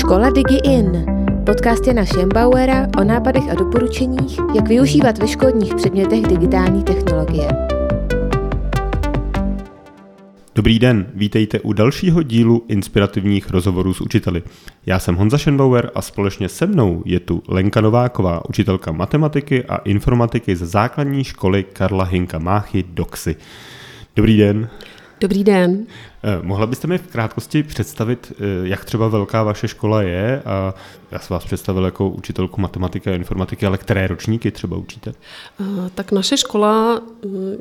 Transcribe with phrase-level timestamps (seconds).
[0.00, 1.06] Škola DigiIn.
[1.46, 7.48] Podcast Jana Schembauera o nápadech a doporučeních, jak využívat ve školních předmětech digitální technologie.
[10.54, 14.42] Dobrý den, vítejte u dalšího dílu inspirativních rozhovorů s učiteli.
[14.86, 19.76] Já jsem Honza Schenbauer a společně se mnou je tu Lenka Nováková, učitelka matematiky a
[19.76, 23.36] informatiky ze základní školy Karla Hinka Máchy Doxy.
[24.16, 24.68] Dobrý den.
[25.20, 25.86] Dobrý den.
[26.22, 30.42] Eh, mohla byste mi v krátkosti představit, eh, jak třeba velká vaše škola je?
[30.42, 30.74] A
[31.10, 35.14] já jsem vás představil jako učitelku matematiky a informatiky, ale které ročníky třeba učíte?
[35.60, 35.64] Eh,
[35.94, 37.02] tak naše škola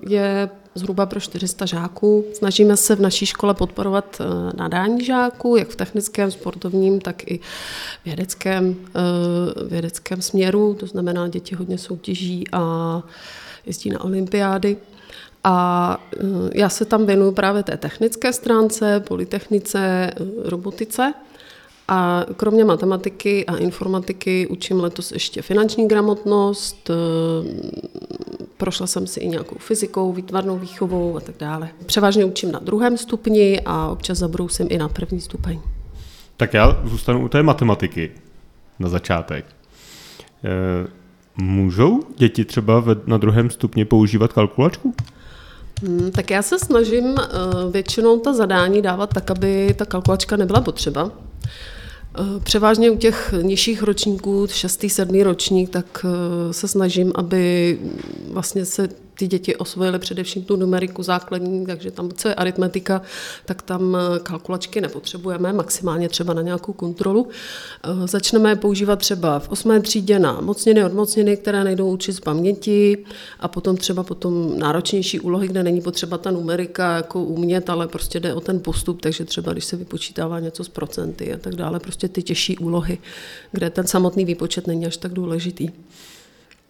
[0.08, 2.26] je zhruba pro 400 žáků.
[2.34, 4.22] Snažíme se v naší škole podporovat
[4.58, 7.39] nadání žáků, jak v technickém, sportovním, tak i
[8.05, 8.76] vědeckém,
[9.70, 10.73] vědeckém směru.
[10.80, 13.03] To znamená, děti hodně soutěží a
[13.66, 14.78] jezdí na olympiády.
[15.44, 16.20] A eh,
[16.54, 20.16] já se tam věnuju právě té technické stránce, polytechnice, eh,
[20.50, 21.14] robotice.
[21.88, 26.94] A kromě matematiky a informatiky učím letos ještě finanční gramotnost, eh,
[28.58, 31.70] prošla jsem si i nějakou fyzikou, výtvarnou výchovou a tak dále.
[31.86, 35.59] Převážně učím na druhém stupni a občas zabrousím i na první stupeň.
[36.38, 38.12] Tak já zůstanu u té matematiky
[38.80, 39.46] na začátek.
[41.38, 44.96] Můžou děti třeba na druhém stupni používat kalkulačku?
[45.81, 47.17] Hmm, tak já se snažím uh,
[47.72, 51.03] většinou ta zadání dávat tak, aby ta kalkulačka nebyla potřeba.
[51.03, 51.11] Uh,
[52.44, 54.85] převážně u těch nižších ročníků, 6.
[54.88, 55.22] 7.
[55.22, 57.77] ročník, tak uh, se snažím, aby
[58.31, 58.89] vlastně se
[59.20, 63.02] ty děti osvojily především tu numeriku základní, takže tam, co je aritmetika,
[63.45, 67.28] tak tam eh, kalkulačky nepotřebujeme, maximálně třeba na nějakou kontrolu.
[67.84, 73.06] Eh, začneme používat třeba v osmé třídě na mocniny, odmocniny, které nejdou učit z paměti
[73.40, 78.20] a potom třeba potom náročnější úlohy, kde není potřeba ta numerika jako umět, ale prostě
[78.20, 81.80] jde o ten postup, takže třeba když se vypočítává něco z procenty a tak dále,
[81.80, 82.97] prostě ty těžší úlohy,
[83.52, 85.70] kde ten samotný výpočet není až tak důležitý.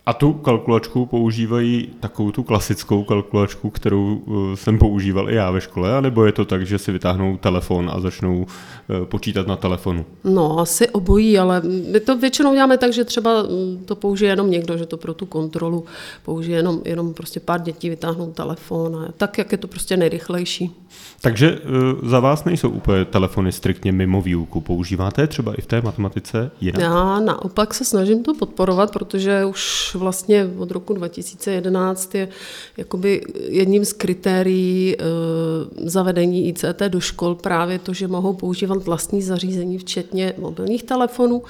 [0.09, 5.61] A tu kalkulačku používají takovou tu klasickou kalkulačku, kterou eh, jsem používal i já ve
[5.61, 10.05] škole, anebo je to tak, že si vytáhnou telefon a začnou eh, počítat na telefonu?
[10.23, 11.61] No, asi obojí, ale
[11.91, 15.13] my to většinou děláme tak, že třeba mm, to použije jenom někdo, že to pro
[15.13, 15.85] tu kontrolu
[16.25, 20.75] použije jenom, jenom prostě pár dětí vytáhnou telefon a tak, jak je to prostě nejrychlejší.
[21.21, 24.61] Takže uh, za vás nejsou úplně telefony striktně mimo výuku.
[24.61, 26.81] Používáte třeba i v té matematice jinak?
[26.81, 32.29] Já naopak se snažím to podporovat, protože už vlastně od roku 2011 je
[32.77, 39.21] jakoby jedním z kritérií uh, zavedení ICT do škol právě to, že mohou používat vlastní
[39.21, 41.43] zařízení, včetně mobilních telefonů.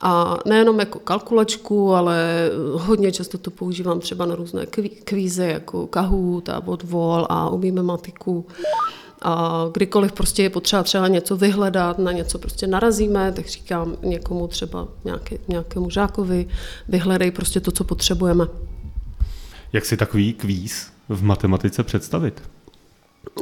[0.00, 4.66] A nejenom jako kalkulačku, ale hodně často to používám třeba na různé
[5.04, 8.46] kvíze, jako Kahoot a Vodvol a umíme matiku.
[9.22, 14.48] A kdykoliv prostě je potřeba třeba něco vyhledat, na něco prostě narazíme, tak říkám někomu
[14.48, 16.48] třeba nějaký, nějakému žákovi,
[16.88, 18.46] vyhledej prostě to, co potřebujeme.
[19.72, 22.42] Jak si takový kvíz v matematice představit?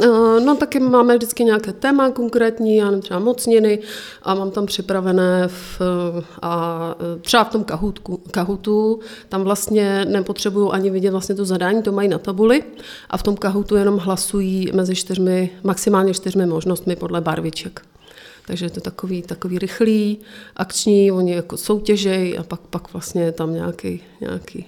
[0.03, 3.79] Eh, no taky máme vždycky nějaké téma konkrétní, já nevím, třeba mocniny
[4.23, 5.81] a mám tam připravené v,
[6.43, 11.83] a eh, třeba v tom kahutku, kahutu, tam vlastně nepotřebuju ani vidět vlastně to zadání,
[11.83, 12.63] to mají na tabuli
[13.11, 17.83] a v tom kahutu jenom hlasují mezi čtyřmi, maximálně čtyřmi možnostmi podle barviček.
[18.47, 20.19] Takže to je takový, takový rychlý,
[20.57, 24.67] akční, oni jako soutěžej a pak, pak vlastně tam nějaký, nějaký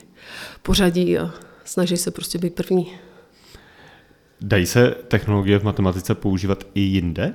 [0.63, 1.31] pořadí a
[1.65, 2.93] snaží se prostě být první.
[4.43, 7.35] Dají se technologie v matematice používat i jinde?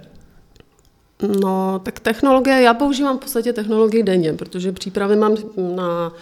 [1.41, 5.35] No, tak technologie, já používám v podstatě technologii denně, protože přípravy mám
[5.75, 6.13] na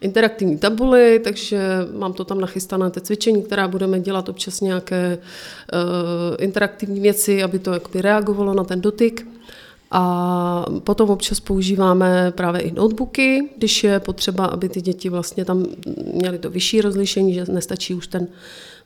[0.00, 1.60] interaktivní tabuli, takže
[1.98, 5.80] mám to tam nachystané té cvičení, která budeme dělat občas nějaké uh,
[6.38, 9.26] interaktivní věci, aby to jakoby reagovalo na ten dotyk.
[9.90, 15.66] A potom občas používáme právě i notebooky, když je potřeba, aby ty děti vlastně tam
[16.14, 18.28] měly to vyšší rozlišení, že nestačí už ten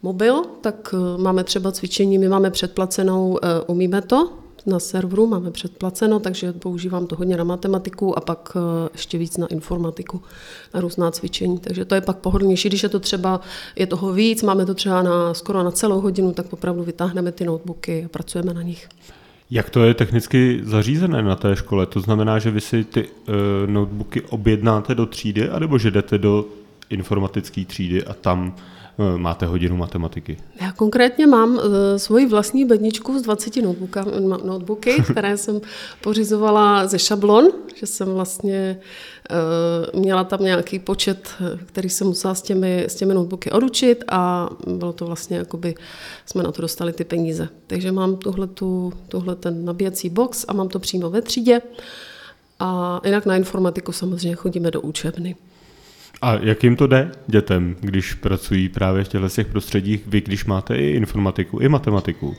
[0.02, 4.32] mobil, tak eh, máme třeba cvičení, my máme předplacenou, eh, umíme to,
[4.66, 9.36] na serveru máme předplaceno, takže používám to hodně na matematiku a pak eh, ještě víc
[9.36, 10.22] na informatiku,
[10.74, 11.58] na různá cvičení.
[11.58, 13.40] Takže to je pak pohodlnější, když je to třeba,
[13.76, 17.44] je toho víc, máme to třeba na, skoro na celou hodinu, tak opravdu vytáhneme ty
[17.44, 18.88] notebooky a pracujeme na nich.
[19.50, 21.86] Jak to je technicky zařízené na té škole?
[21.86, 23.34] To znamená, že vy si ty uh,
[23.66, 26.44] notebooky objednáte do třídy, anebo že jdete do
[26.90, 28.75] informatické třídy a tam uh,
[29.16, 30.36] máte hodinu matematiky?
[30.60, 31.62] Já konkrétně mám uh,
[31.96, 34.04] svoji vlastní bedničku s 20 notebooka,
[34.44, 35.60] notebooky, které jsem
[36.00, 38.78] pořizovala ze šablon, že jsem vlastně
[39.94, 41.28] uh, měla tam nějaký počet,
[41.66, 45.74] který jsem musela s těmi, s těmi notebooky oručit a bylo to vlastně, jakoby
[46.26, 47.48] jsme na to dostali ty peníze.
[47.66, 51.60] Takže mám tuhle, tu, tuhle ten nabíjecí box a mám to přímo ve třídě.
[52.58, 55.36] A jinak na informatiku samozřejmě chodíme do učebny.
[56.22, 60.44] A jak jim to jde dětem, když pracují právě v těchto těch prostředích, vy když
[60.44, 62.36] máte i informatiku, i matematiku?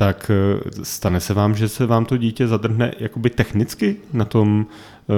[0.00, 4.66] Tak eh, stane se vám, že se vám to dítě zadrhne jakoby technicky na tom,
[5.10, 5.12] eh,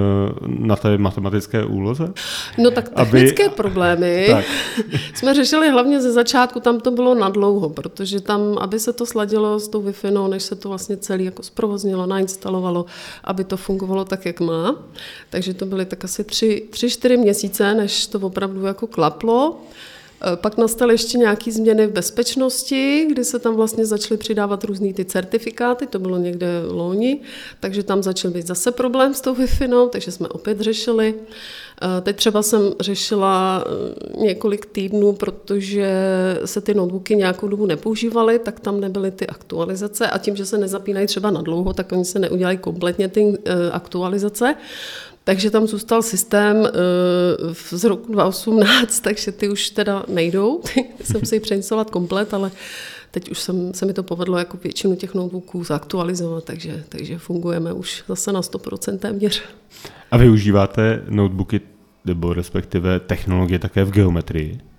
[0.47, 2.13] na té matematické úloze?
[2.59, 3.55] No tak technické aby...
[3.55, 4.45] problémy tak.
[5.15, 9.61] jsme řešili hlavně ze začátku, tam to bylo nadlouho, protože tam, aby se to sladilo
[9.61, 12.87] s tou wi no, než se to vlastně celý jako zprovoznilo, nainstalovalo,
[13.25, 14.75] aby to fungovalo tak, jak má.
[15.31, 19.61] Takže to byly tak asi tři, tři čtyři měsíce, než to opravdu jako klaplo.
[20.25, 24.93] Eh, pak nastaly ještě nějaké změny v bezpečnosti, kdy se tam vlastně začaly přidávat různé
[24.93, 27.21] ty certifikáty, to bylo někde loni,
[27.61, 31.15] takže tam začal být zase problém s tou wi no, takže jsme opět řešili.
[31.83, 35.93] Eh, teď třeba jsem řešila eh, několik týdnů, protože
[36.45, 40.59] se ty notebooky nějakou dobu nepoužívaly, tak tam nebyly ty aktualizace a tím, že se
[40.59, 43.39] nezapínají třeba na dlouho, tak oni se neudělají kompletně ty
[43.73, 44.55] aktualizace.
[45.25, 46.67] Takže tam zůstal systém uh,
[47.53, 50.63] z roku 2018, takže ty už teda nejdou.
[51.05, 52.51] jsem si přeinstalovat komplet, ale
[53.11, 57.73] teď už jsem, se mi to povedlo jako většinu těch notebooků zaktualizovat, takže, takže fungujeme
[57.73, 59.43] už zase na 100% téměř.
[60.11, 61.61] A využíváte notebooky
[62.05, 64.72] nebo respektive technologie také v geometrii?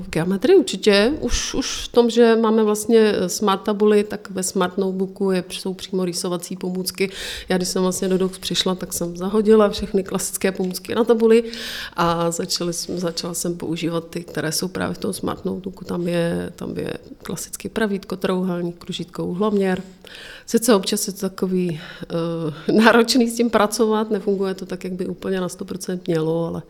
[0.00, 1.12] V geometrii určitě.
[1.20, 5.74] Už, už v tom, že máme vlastně smart tabuly, tak ve smart notebooku je, jsou
[5.74, 7.10] přímo rýsovací pomůcky.
[7.48, 11.44] Já když jsem vlastně do Docs přišla, tak jsem zahodila všechny klasické pomůcky na tabuli
[11.96, 15.84] a začali, začala jsem používat ty, které jsou právě v tom smart notebooku.
[15.84, 16.92] Tam je, tam je
[17.22, 19.82] klasický pravítko, trouhelník, kružítko, uhloměr.
[20.46, 21.80] Sice občas je to takový
[22.68, 26.62] uh, náročný s tím pracovat, nefunguje to tak, jak by úplně na 100% mělo, ale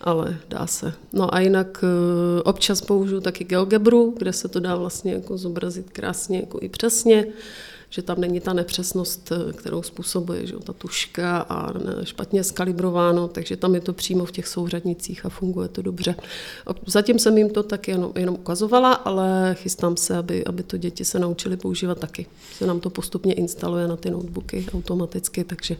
[0.00, 0.92] ale dá se.
[1.12, 5.90] No a jinak uh, občas použiju taky GeoGebru, kde se to dá vlastně jako zobrazit
[5.90, 7.26] krásně jako i přesně,
[7.90, 11.72] že tam není ta nepřesnost, eh, kterou způsobuje že ta tuška a
[12.04, 16.14] špatně skalibrováno, takže tam je to přímo v těch souřadnicích a funguje to dobře.
[16.86, 21.04] Zatím jsem jim to tak jenom, jenom ukazovala, ale chystám se, aby, aby to děti
[21.04, 22.26] se naučili používat taky.
[22.52, 25.76] Se nám to postupně instaluje na ty notebooky automaticky, takže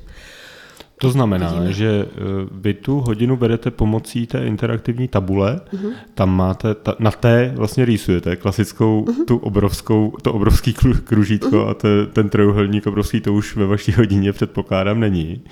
[0.99, 1.73] to znamená, Vidíme.
[1.73, 2.21] že eh,
[2.51, 5.93] vy tu hodinu berete pomocí té interaktivní tabule, uh-huh.
[6.15, 9.25] tam máte, ta, na té vlastně rýsujete klasickou, uh-huh.
[9.25, 11.69] tu obrovskou, to obrovský kružítko uh-huh.
[11.69, 15.43] a te, ten trojuhelník obrovský, to už ve vaší hodině předpokládám není.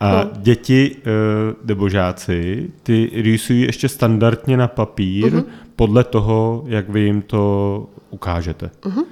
[0.00, 0.30] A no.
[0.36, 1.02] děti eh,
[1.64, 5.44] nebo žáci, ty rýsují ještě standardně na papír uh-huh.
[5.76, 8.70] podle toho, jak vy jim to ukážete.
[8.82, 9.04] Uh-huh.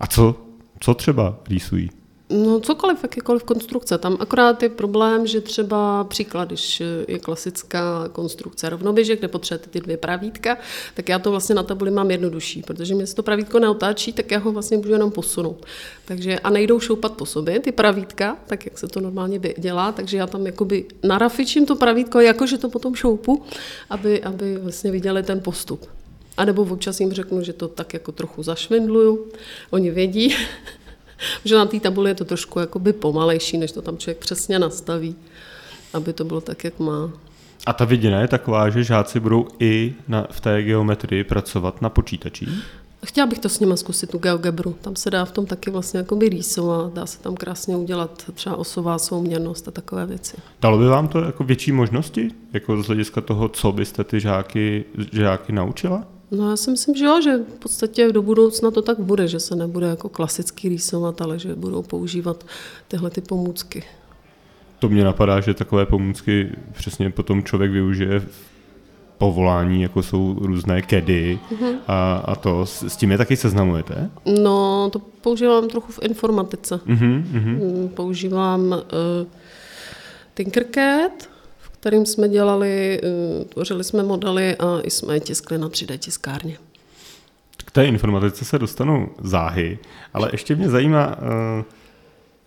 [0.00, 0.36] A co,
[0.80, 1.90] co třeba rýsují?
[2.30, 3.98] No cokoliv, jakékoliv konstrukce.
[3.98, 9.80] Tam akorát je problém, že třeba příklad, když je klasická konstrukce rovnoběžek, kde potřebujete ty
[9.80, 10.58] dvě pravítka,
[10.94, 14.30] tak já to vlastně na tabuli mám jednodušší, protože mě se to pravítka neotáčí, tak
[14.30, 15.66] já ho vlastně můžu jenom posunout.
[16.04, 20.16] Takže a nejdou šoupat po sobě ty pravítka, tak jak se to normálně dělá, takže
[20.16, 23.42] já tam jakoby narafičím to pravítko, jakože to potom šoupu,
[23.90, 25.86] aby, aby vlastně viděli ten postup.
[26.36, 29.26] A nebo občas jim řeknu, že to tak jako trochu zašvindluju.
[29.70, 30.36] Oni vědí,
[31.44, 35.16] že na té tabuli je to trošku jakoby pomalejší, než to tam člověk přesně nastaví,
[35.94, 37.10] aby to bylo tak, jak má.
[37.66, 41.88] A ta vidina je taková, že žáci budou i na, v té geometrii pracovat na
[41.88, 42.46] počítači?
[43.06, 44.76] Chtěla bych to s nimi zkusit, tu GeoGebru.
[44.80, 48.56] Tam se dá v tom taky vlastně jako rýsovat, dá se tam krásně udělat třeba
[48.56, 50.36] osová souměrnost a takové věci.
[50.62, 54.84] Dalo by vám to jako větší možnosti, jako z hlediska toho, co byste ty žáky,
[55.12, 56.04] žáky naučila?
[56.30, 59.40] No já si myslím, že jo, že v podstatě do budoucna to tak bude, že
[59.40, 62.46] se nebude jako klasicky rýsovat, ale že budou používat
[62.88, 63.84] tyhle ty pomůcky.
[64.78, 68.50] To mě napadá, že takové pomůcky přesně potom člověk využije v
[69.18, 71.74] povolání, jako jsou různé kedy uh-huh.
[71.86, 72.66] a, a to.
[72.66, 74.10] S, s tím je taky seznamujete?
[74.42, 76.80] No, to používám trochu v informatice.
[76.86, 77.88] Uh-huh.
[77.88, 78.78] Používám uh,
[80.34, 81.29] Tinkercad,
[81.80, 86.58] kterým jsme dělali, eh, tvořili jsme modely a i jsme je tiskli na 3D tiskárně.
[87.64, 89.78] K té informatice se dostanou záhy,
[90.14, 91.64] ale ještě mě zajímá, eh,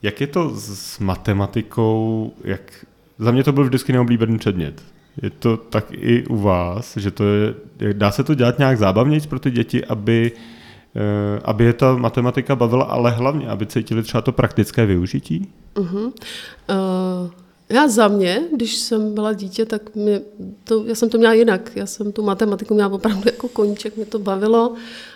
[0.02, 2.86] jak je to s matematikou, jak...
[3.20, 4.82] Za mě to byl vždycky neoblíbený předmět.
[5.22, 7.54] Je to tak i u vás, že to je,
[7.94, 10.32] dá se to dělat nějak zábavnějc pro ty děti, aby,
[10.96, 15.48] eh, aby je ta matematika bavila, ale hlavně, aby cítili třeba to praktické využití?
[15.75, 16.12] Uh-huh.
[16.70, 17.32] Uh,
[17.70, 20.22] já za mě, když jsem byla dítě, tak mě
[20.63, 21.72] to, já jsem to měla jinak.
[21.75, 24.74] Já jsem tu matematiku měla opravdu jako koníček, mě to bavilo.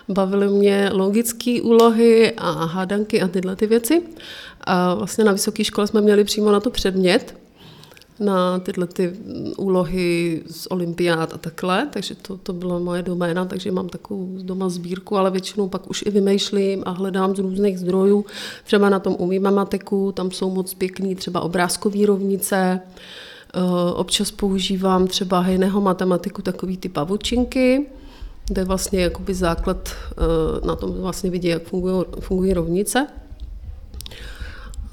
[0.09, 4.03] Bavily mě logické úlohy a hádanky a tyhle ty věci.
[4.61, 7.35] A vlastně na vysoké škole jsme měli přímo na to předmět.
[8.19, 9.13] Na tyhle ty
[9.57, 14.69] úlohy z olympiád a takhle, takže to, to byla moje doména, takže mám takovou doma
[14.69, 18.25] sbírku, ale většinou pak už i vymýšlím a hledám z různých zdrojů.
[18.63, 22.79] Třeba na tom umím mamatiku, tam jsou moc pěkný třeba obrázkový rovnice,
[23.53, 23.59] eh,
[23.93, 27.85] občas používám třeba hejného matematiku, takový ty pavučinky,
[28.53, 33.07] to je vlastně jakoby základ, eh, na tom vlastně vidí, jak fungují, fungují rovnice.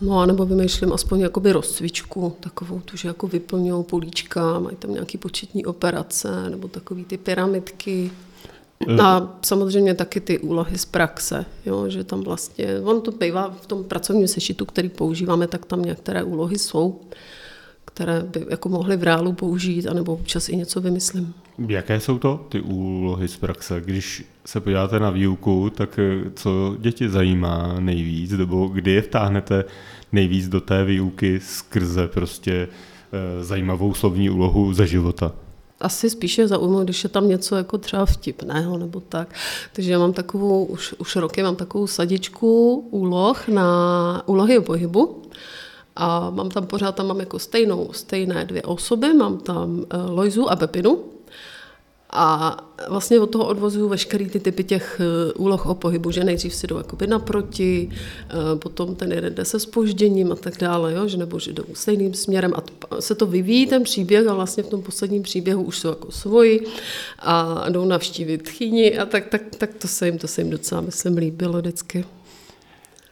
[0.01, 4.93] No a nebo vymýšlím aspoň jakoby rozcvičku, takovou tu, že jako vyplňují políčka, mají tam
[4.93, 8.11] nějaké početní operace, nebo takové ty pyramidky.
[8.89, 9.03] Eh.
[9.03, 13.67] A samozřejmě taky ty úlohy z praxe, jo, že tam vlastně, on to bývá v
[13.67, 17.01] tom pracovním sešitu, který používáme, tak tam některé úlohy jsou,
[17.95, 21.35] které by jako mohly v reálu použít, anebo občas i něco vymyslím.
[21.69, 23.81] Jaké jsou to ty úlohy z praxe?
[23.85, 29.65] Když se podíváte na výuku, tak eh, co děti zajímá nejvíc, nebo kdy je vtáhnete
[30.15, 35.33] nejvíc do té výuky skrze prostě e, zajímavou slovní úlohu ze života?
[35.81, 39.35] Asi spíše zaujmu, když je tam něco jako třeba vtipného nebo tak.
[39.73, 45.23] Takže já mám takovou, už, už roky mám takovou sadičku úloh na úlohy o pohybu.
[45.97, 50.51] A mám tam pořád, tam mám jako stejnou, stejné dvě osoby, mám tam e, Lojzu
[50.51, 50.99] a Pepinu,
[52.17, 52.57] a
[52.89, 56.67] vlastně od toho odvozuju veškerý ty typy těch eh, úloh o pohybu, že nejdřív si
[56.67, 61.09] jdou jakoby naproti, eh, potom ten jeden jde se spožděním a tak dále, jo?
[61.09, 62.63] že nebo že jdou stejným směrem a
[63.01, 66.67] se to vyvíjí ten příběh a vlastně v tom posledním příběhu už jsou jako svoji
[67.19, 70.81] a jdou navštívit chyni a tak, tak, tak to, se jim, to se jim docela,
[70.81, 72.05] myslím, líbilo vždycky.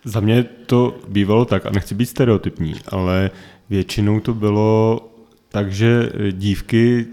[0.04, 3.30] Za mě to bývalo tak, a nechci být stereotypní, ale
[3.70, 5.00] většinou to bylo
[5.48, 7.06] tak, že dívky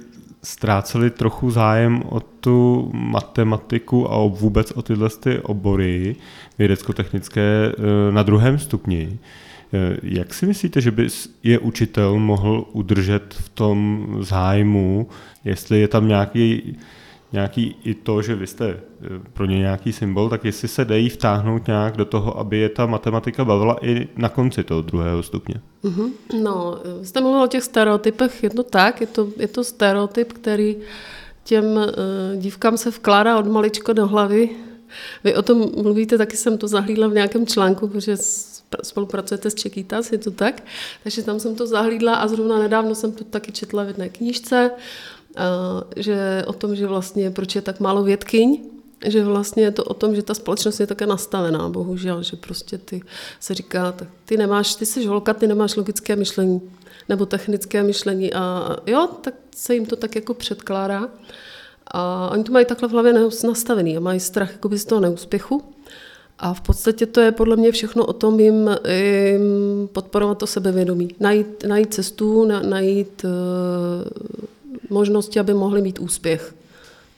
[0.43, 6.15] ztráceli trochu zájem o tu matematiku a vůbec o tyhle ty obory
[6.57, 9.19] vědecko-technické eh, na druhém stupni.
[9.73, 11.07] Eh, jak si myslíte, že by
[11.43, 15.07] je učitel mohl udržet v tom zájmu,
[15.45, 16.77] jestli je tam nějaký
[17.31, 18.79] nějaký i to, že vy jste eh,
[19.33, 22.85] pro ně nějaký symbol, tak jestli se dají vtáhnout nějak do toho, aby je ta
[22.85, 25.55] matematika bavila i na konci toho druhého stupně.
[25.83, 26.11] Mm-hmm.
[26.43, 30.77] No, jste mluvil o těch stereotypech, je to tak, je to, je to stereotyp, který
[31.43, 31.83] těm uh,
[32.35, 34.49] dívkám se vkládá od maličko do hlavy.
[35.23, 38.17] Vy o tom mluvíte, taky jsem to zahlídla v nějakém článku, protože
[38.83, 40.63] spolupracujete s Čekýtas, je to tak?
[41.03, 44.71] Takže tam jsem to zahlídla a zrovna nedávno jsem to taky četla v jedné knížce
[45.95, 48.63] že o tom, že vlastně proč je tak málo vědkyň,
[49.05, 52.77] že vlastně je to o tom, že ta společnost je také nastavená, bohužel, že prostě
[52.77, 53.01] ty
[53.39, 56.61] se říká, tak ty nemáš, ty jsi holka, ty nemáš logické myšlení
[57.09, 61.09] nebo technické myšlení a jo, tak se jim to tak jako předkládá.
[61.87, 63.13] A oni to mají takhle v hlavě
[63.47, 65.63] nastavený a mají strach jakoby z toho neúspěchu.
[66.39, 71.07] A v podstatě to je podle mě všechno o tom jim, jim podporovat to sebevědomí.
[71.19, 73.29] Najít, najít cestu, najít uh,
[74.89, 76.55] možnosti, aby mohli mít úspěch,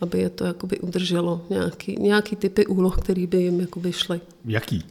[0.01, 4.21] aby je to jakoby udrželo, nějaký, nějaký typy úloh, který by jim jakoby šly.
[4.45, 4.85] Jaký?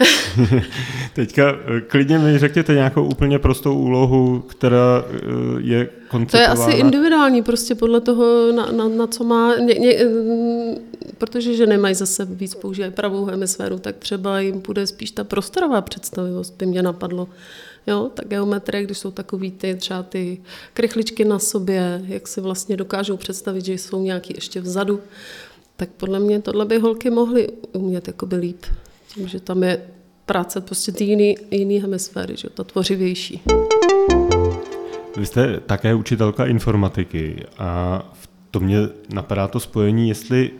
[1.14, 5.16] Teďka eh, klidně mi řekněte nějakou úplně prostou úlohu, která eh,
[5.58, 6.54] je koncepována.
[6.54, 10.74] To je asi individuální, prostě podle toho, na, na, na co má, ně, ně, mm,
[11.18, 15.80] protože že nemají zase víc používají pravou hemisféru, tak třeba jim bude spíš ta prostorová
[15.80, 17.28] představivost, by mě napadlo.
[17.86, 20.42] Jo, ta geometrie, když jsou takový ty třeba ty
[20.74, 25.00] krychličky na sobě, jak si vlastně dokážou představit, že jsou nějaký ještě vzadu,
[25.76, 28.64] tak podle mě tohle by holky mohly umět jakoby líp.
[29.14, 29.86] Tím, že tam je
[30.26, 33.42] práce prostě ty jiný, jiný hemisféry, že ta tvořivější.
[35.16, 38.78] Vy jste také učitelka informatiky a v to mě
[39.14, 40.50] napadá to spojení, jestli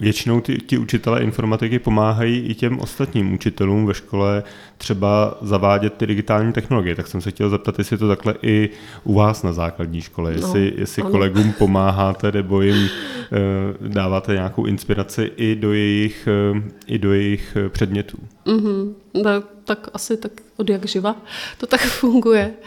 [0.00, 4.42] Většinou ty, ti učitelé informatiky pomáhají i těm ostatním učitelům ve škole
[4.78, 6.96] třeba zavádět ty digitální technologie.
[6.96, 8.70] Tak jsem se chtěl zeptat, jestli to takhle i
[9.04, 14.32] u vás na základní škole, no, jestli, no, jestli kolegům pomáháte nebo jim uh, dáváte
[14.32, 18.18] nějakou inspiraci i do jejich, uh, i do jejich předmětů.
[18.46, 21.16] Mm-hmm, tak, tak asi tak od jak živa
[21.58, 22.46] to tak funguje.
[22.46, 22.66] Uh,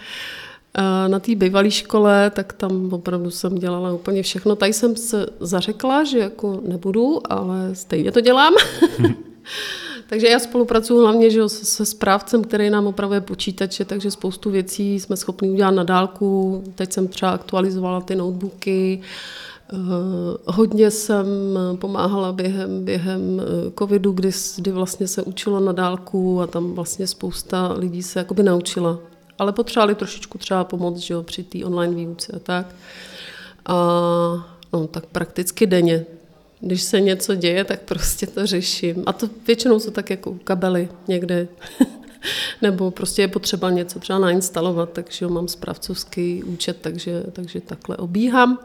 [1.07, 4.55] na té bývalé škole, tak tam opravdu jsem dělala úplně všechno.
[4.55, 8.53] Tady jsem se zařekla, že jako nebudu, ale stejně to dělám.
[10.09, 15.17] takže já spolupracuji hlavně že, se správcem, který nám opravuje počítače, takže spoustu věcí jsme
[15.17, 16.63] schopni udělat na dálku.
[16.75, 19.01] Teď jsem třeba aktualizovala ty notebooky,
[19.73, 19.75] eh,
[20.45, 21.27] Hodně jsem
[21.75, 27.07] pomáhala během, během eh, covidu, kdy, kdy vlastně se učilo na dálku a tam vlastně
[27.07, 28.99] spousta lidí se jakoby naučila
[29.39, 32.75] ale potřebovali trošičku třeba pomoc že jo, při té online výuce a tak.
[33.65, 33.75] A
[34.73, 36.05] no, tak prakticky denně.
[36.61, 39.03] Když se něco děje, tak prostě to řeším.
[39.05, 41.47] A to většinou jsou tak jako kabely někde
[42.61, 48.59] nebo prostě je potřeba něco třeba nainstalovat, takže mám správcovský účet, takže, takže takhle obíhám.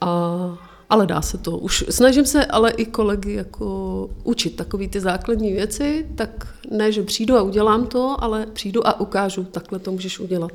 [0.00, 1.58] A, ale dá se to.
[1.58, 7.02] Už snažím se ale i kolegy jako učit takové ty základní věci, tak ne, že
[7.02, 10.52] přijdu a udělám to, ale přijdu a ukážu, takhle to můžeš udělat.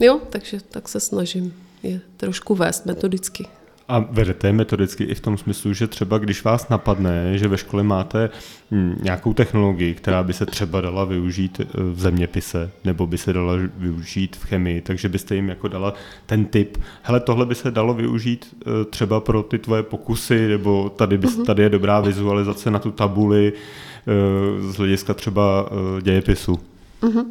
[0.00, 1.54] Jo, takže tak se snažím
[1.84, 3.46] je trošku vést metodicky.
[3.88, 7.82] A vedete metodicky i v tom smyslu, že třeba když vás napadne, že ve škole
[7.82, 8.30] máte
[8.70, 13.32] hm, nějakou technologii, která by se třeba dala využít eh, v zeměpise, nebo by se
[13.32, 15.94] dala využít v chemii, takže byste jim jako dala
[16.26, 20.88] ten tip, hele, tohle by se dalo využít eh, třeba pro ty tvoje pokusy, nebo
[20.88, 21.44] tady, by, uh-huh.
[21.44, 25.68] tady je dobrá vizualizace na tu tabuli eh, z hlediska třeba
[26.02, 26.58] dějepisu.
[27.02, 27.24] Uh-huh.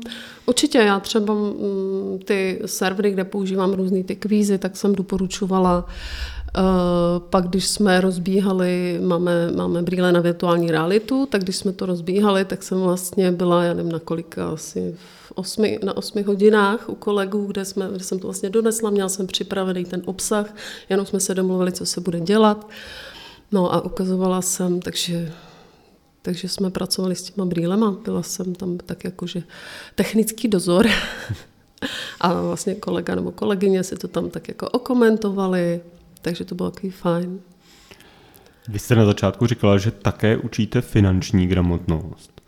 [0.45, 6.42] Určitě, já třeba mm, ty servery, kde používám různé ty kvízy, tak jsem doporučovala Uh,
[7.29, 12.45] pak, když jsme rozbíhali, máme, máme brýle na virtuální realitu, tak když jsme to rozbíhali,
[12.45, 14.95] tak jsem vlastně byla, já nevím na kolika, asi
[15.27, 19.09] v osmi, na osmi hodinách u kolegů, kde, jsme, kde jsem to vlastně donesla, měla
[19.09, 20.55] jsem připravený ten obsah,
[20.89, 22.69] jenom jsme se domluvili, co se bude dělat.
[23.51, 25.31] No a ukazovala jsem, takže
[26.21, 27.97] takže jsme pracovali s těma brýlema.
[28.03, 29.43] Byla jsem tam tak jakože
[29.95, 30.87] technický dozor.
[32.19, 35.81] a vlastně kolega nebo kolegyně si to tam tak jako okomentovali,
[36.23, 37.39] takže to bylo takový fajn.
[38.67, 42.41] Vy jste na začátku říkala, že také učíte finanční gramotnost.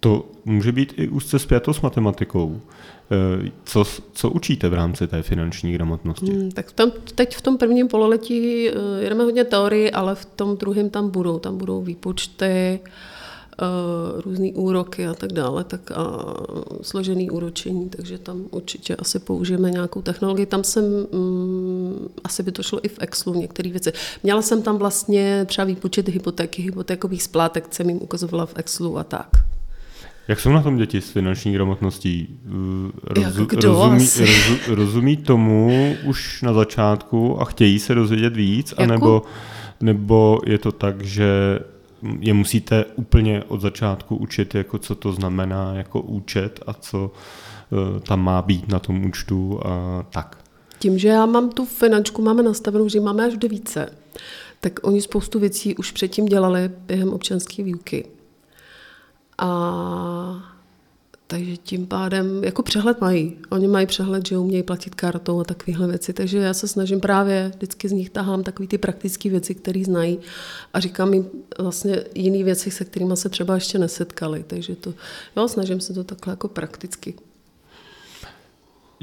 [0.00, 2.60] To může být i úzce spjato s matematikou.
[3.10, 6.32] Eh, co, co učíte v rámci té finanční gramotnosti?
[6.32, 10.24] Hmm, tak v tom, teď v tom prvním pololetí eh, jedeme hodně teorii, ale v
[10.24, 11.38] tom druhém tam budou.
[11.38, 12.80] Tam budou výpočty,
[13.60, 16.34] uh, různý úroky a tak dále, tak a
[16.82, 20.46] složený úročení, takže tam určitě asi použijeme nějakou technologii.
[20.46, 21.06] Tam jsem, um,
[22.24, 23.92] asi by to šlo i v Excelu některé věci.
[24.22, 29.04] Měla jsem tam vlastně třeba výpočet hypotéky, hypotékových splátek, jsem jim ukazovala v Excelu a
[29.04, 29.28] tak.
[30.28, 32.28] Jak jsou na tom děti s finanční gramotností?
[33.04, 38.70] Rozu, rozumí, rozu, rozumí tomu už na začátku a chtějí se dozvědět víc?
[38.70, 38.82] Jako?
[38.82, 39.22] Anebo,
[39.80, 41.58] nebo je to tak, že
[42.20, 47.12] je musíte úplně od začátku učit, jako co to znamená jako účet a co
[47.70, 50.41] uh, tam má být na tom účtu a tak.
[50.82, 53.92] Tím, že já mám tu finančku, máme nastavenou, že máme až do více,
[54.60, 58.06] tak oni spoustu věcí už předtím dělali během občanské výuky.
[59.38, 60.44] A
[61.26, 63.38] takže tím pádem jako přehled mají.
[63.50, 66.12] Oni mají přehled, že umějí platit kartou a takovéhle věci.
[66.12, 70.18] Takže já se snažím právě, vždycky z nich tahám takové ty praktické věci, které znají
[70.74, 71.26] a říkám jim
[71.58, 74.44] vlastně jiné věci, se kterými se třeba ještě nesetkali.
[74.46, 74.94] Takže to,
[75.36, 77.14] jo, snažím se to takhle jako prakticky.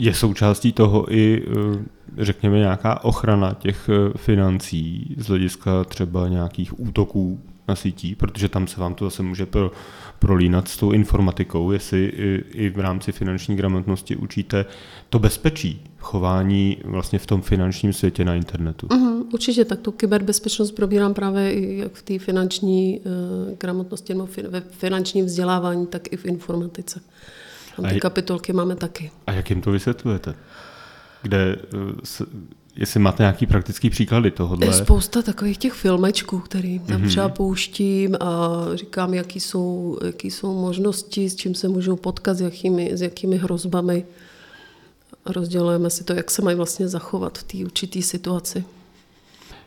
[0.02, 1.84] Je součástí toho i, eh,
[2.18, 8.68] řekněme, nějaká ochrana těch eh, financí z hlediska třeba nějakých útoků na sítí, protože tam
[8.68, 9.72] se vám to zase může pro,
[10.20, 14.66] prolínat s tou informatikou, jestli i, i v rámci finanční gramotnosti učíte
[15.10, 18.88] to bezpečí chování vlastně v tom finančním světě na internetu.
[18.88, 24.26] Uh-huh, určitě, tak tu kyberbezpečnost probírám právě i jak v té finanční uh, gramotnosti nebo
[24.26, 27.02] fi, ve finančním vzdělávání, tak i v informatice.
[27.76, 29.12] Tam ty a kapitolky máme taky.
[29.28, 30.36] A jak jim to vysvětlujete?
[31.22, 31.56] Kde
[32.04, 32.26] se,
[32.76, 34.66] jestli máte nějaký praktický příklady tohohle.
[34.66, 37.08] Je spousta takových těch filmečků, který tam mm-hmm.
[37.08, 42.42] třeba pouštím a říkám, jaký jsou, jaký jsou možnosti, s čím se můžou potkat, s
[42.42, 44.06] jakými, s jakými hrozbami.
[45.26, 48.64] Rozdělujeme si to, jak se mají vlastně zachovat v té určité situaci.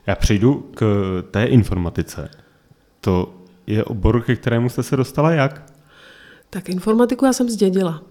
[0.07, 0.85] Já přejdu k
[1.31, 2.31] té informatice.
[3.01, 3.35] To
[3.67, 5.72] je obor, ke kterému jste se dostala jak?
[6.55, 8.03] Tak informatiku já jsem zdědila.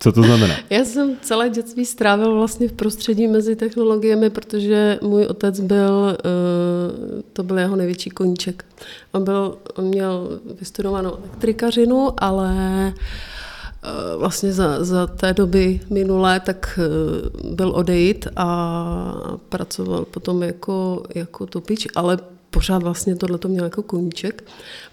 [0.00, 0.54] Co to znamená?
[0.70, 7.22] Já jsem celé dětství strávil vlastně v prostředí mezi technologiemi, protože můj otec byl, eh,
[7.32, 8.64] to byl jeho největší koníček.
[9.12, 12.54] On, byl, on měl vystudovanou elektrikařinu, ale
[12.92, 21.02] eh, vlastně za, za té doby minulé, tak eh, byl odejít a pracoval potom jako,
[21.14, 22.18] jako topič, ale
[22.50, 24.44] pořád vlastně tohle to měl jako koníček.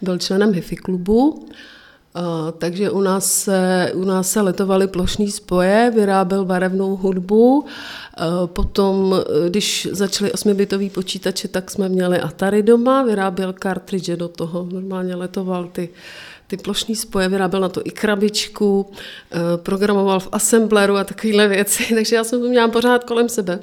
[0.02, 1.48] Byl členem HIFI klubu
[2.58, 7.66] takže u nás, se, u nás se letovaly plošní spoje, vyráběl barevnou hudbu.
[8.46, 9.16] potom,
[9.50, 14.68] když začaly osmibitový počítače, tak jsme měli Atari doma, vyráběl cartridge do toho.
[14.72, 15.90] Normálně letoval ty,
[16.48, 18.92] ty plošní spoje, vyráběl na to i krabičku,
[19.56, 21.84] programoval v assembleru a takovéhle věci.
[21.96, 23.60] Takže já jsem to měla pořád kolem sebe.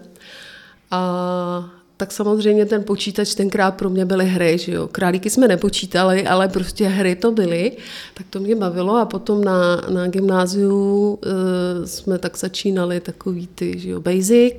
[0.91, 4.89] A tak samozřejmě ten počítač tenkrát pro mě byly hry, že jo.
[4.89, 7.77] Králíky jsme nepočítali, ale prostě hry to byly,
[8.15, 13.79] tak to mě bavilo a potom na, na gymnáziu e, jsme tak začínali takový ty,
[13.79, 14.55] že jo, basic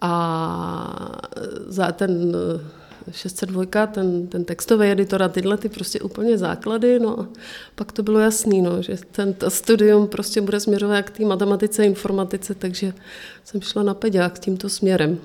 [0.00, 1.18] a
[1.66, 2.36] za ten
[3.10, 7.28] 602, ten, ten textový editor a tyhle ty prostě úplně základy, no a
[7.74, 12.54] pak to bylo jasný, no, že ten studium prostě bude směřovat k té matematice informatice,
[12.54, 12.92] takže
[13.44, 15.18] jsem šla na peďák tímto směrem.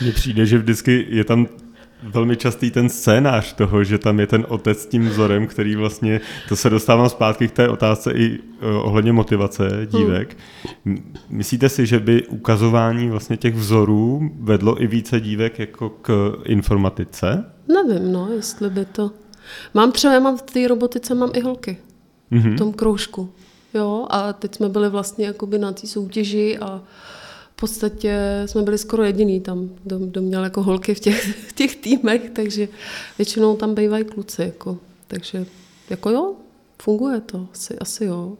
[0.00, 1.46] Mně přijde, že vždycky je tam
[2.02, 6.20] velmi častý ten scénář toho, že tam je ten otec s tím vzorem, který vlastně,
[6.48, 10.36] to se dostávám zpátky k té otázce i uh, ohledně motivace dívek.
[10.84, 11.14] Hmm.
[11.30, 17.44] Myslíte si, že by ukazování vlastně těch vzorů vedlo i více dívek jako k informatice?
[17.68, 19.10] Nevím, no, jestli by to...
[19.74, 21.78] Mám třeba, já mám v té robotice mám i holky.
[22.32, 22.54] Mm-hmm.
[22.54, 23.32] V tom kroužku.
[23.74, 26.82] Jo, a teď jsme byli vlastně jakoby na té soutěži a
[27.60, 31.76] podstatě jsme byli skoro jediný tam, kdo, kdo měl jako holky v těch, v těch
[31.76, 32.68] týmech, takže
[33.18, 34.42] většinou tam bývají kluci.
[34.42, 35.46] Jako, takže
[35.90, 36.34] jako jo,
[36.82, 38.36] funguje to, asi, asi jo.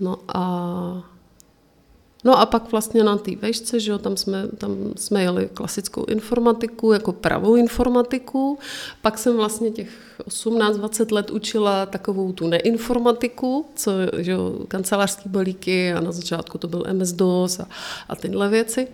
[0.00, 1.15] No a
[2.26, 6.04] No a pak vlastně na té vejšce, že jo, tam jsme, tam jsme jeli klasickou
[6.04, 8.58] informatiku, jako pravou informatiku.
[9.02, 9.88] Pak jsem vlastně těch
[10.28, 16.68] 18-20 let učila takovou tu neinformatiku, co, že jo, kancelářský balíky a na začátku to
[16.68, 17.68] byl MS-DOS a,
[18.08, 18.88] a tyhle věci.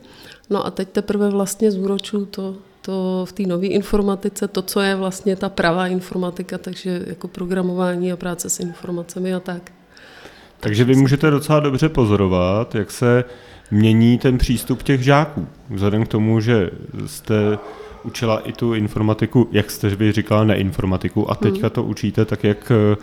[0.50, 4.94] No a teď teprve vlastně zúročuju to, to v té nové informatice, to, co je
[4.94, 9.72] vlastně ta pravá informatika, takže jako programování a práce s informacemi a tak.
[10.62, 13.24] Takže vy můžete docela dobře pozorovat, jak se
[13.70, 15.46] mění ten přístup těch žáků.
[15.70, 16.70] Vzhledem k tomu, že
[17.06, 17.58] jste
[18.04, 21.70] učila i tu informatiku, jak jste vy říkala, neinformatiku a teďka hmm.
[21.70, 22.96] to učíte tak, jak eh,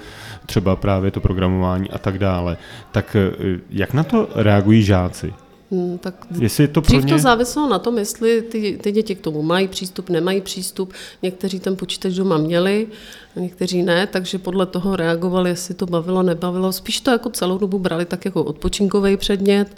[0.45, 2.57] třeba právě to programování a tak dále.
[2.91, 5.33] Tak eh, jak na to reagují žáci?
[5.71, 7.13] Hmm, tak jestli to pro ně...
[7.13, 10.93] to záviselo na tom, jestli ty, ty děti k tomu mají přístup, nemají přístup.
[11.21, 12.87] Někteří ten počítač doma měli,
[13.35, 16.71] někteří ne, takže podle toho reagovali, jestli to bavilo, nebavilo.
[16.71, 19.75] Spíš to jako celou dobu brali tak jako odpočinkový předmět.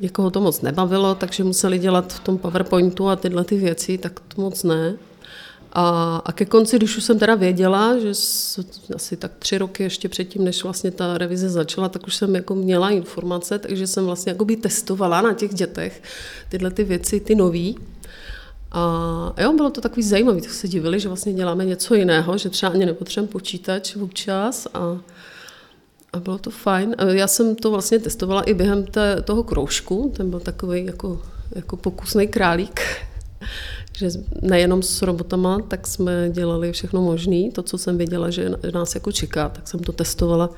[0.00, 4.20] Někoho to moc nebavilo, takže museli dělat v tom PowerPointu a tyhle ty věci, tak
[4.20, 4.94] to moc ne.
[5.74, 8.10] A, a ke konci, když už jsem teda věděla, že
[8.94, 12.54] asi tak tři roky ještě předtím, než vlastně ta revize začala, tak už jsem jako
[12.54, 16.02] měla informace, takže jsem vlastně jako by testovala na těch dětech
[16.48, 17.78] tyhle ty věci, ty nový.
[18.72, 22.48] A jo, bylo to takový zajímavé, tak se divili, že vlastně děláme něco jiného, že
[22.48, 24.98] třeba ani nepotřebujeme počítač občas a,
[26.12, 26.94] a bylo to fajn.
[27.10, 31.22] Já jsem to vlastně testovala i během té, toho kroužku, ten byl takový jako,
[31.54, 32.80] jako pokusný králík,
[34.02, 37.50] že nejenom s robotama, tak jsme dělali všechno možné.
[37.52, 40.50] To, co jsem věděla, že nás jako čeká, tak jsem to testovala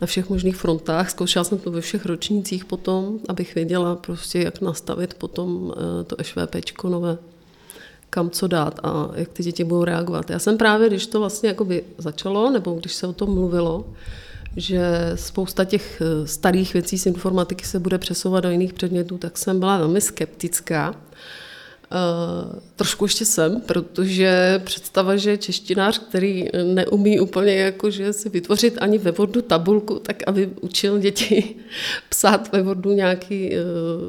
[0.00, 1.10] na všech možných frontách.
[1.10, 6.16] Zkoušela jsem to ve všech ročnících potom, abych věděla prostě, jak nastavit potom eh, to
[6.22, 7.18] ŠVP nové
[8.10, 10.30] kam co dát a jak ty děti budou reagovat.
[10.30, 13.84] Já jsem právě, když to vlastně jakoby začalo, nebo když se o tom mluvilo,
[14.56, 19.38] že spousta těch eh, starých věcí z informatiky se bude přesouvat do jiných předmětů, tak
[19.38, 20.94] jsem byla velmi skeptická.
[21.92, 28.78] Uh, trošku ještě jsem, protože představa, že češtinář, který neumí úplně jako, že si vytvořit
[28.80, 31.54] ani ve Wordu tabulku, tak aby učil děti
[32.08, 33.56] psát ve Wordu nějaký uh,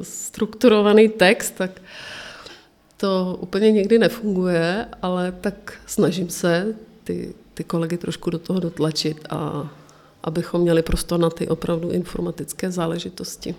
[0.02, 1.82] strukturovaný text, tak
[2.96, 9.26] to úplně někdy nefunguje, ale tak snažím se ty, ty kolegy trošku do toho dotlačit
[9.30, 9.70] a
[10.22, 13.54] abychom měli prostor na ty opravdu informatické záležitosti.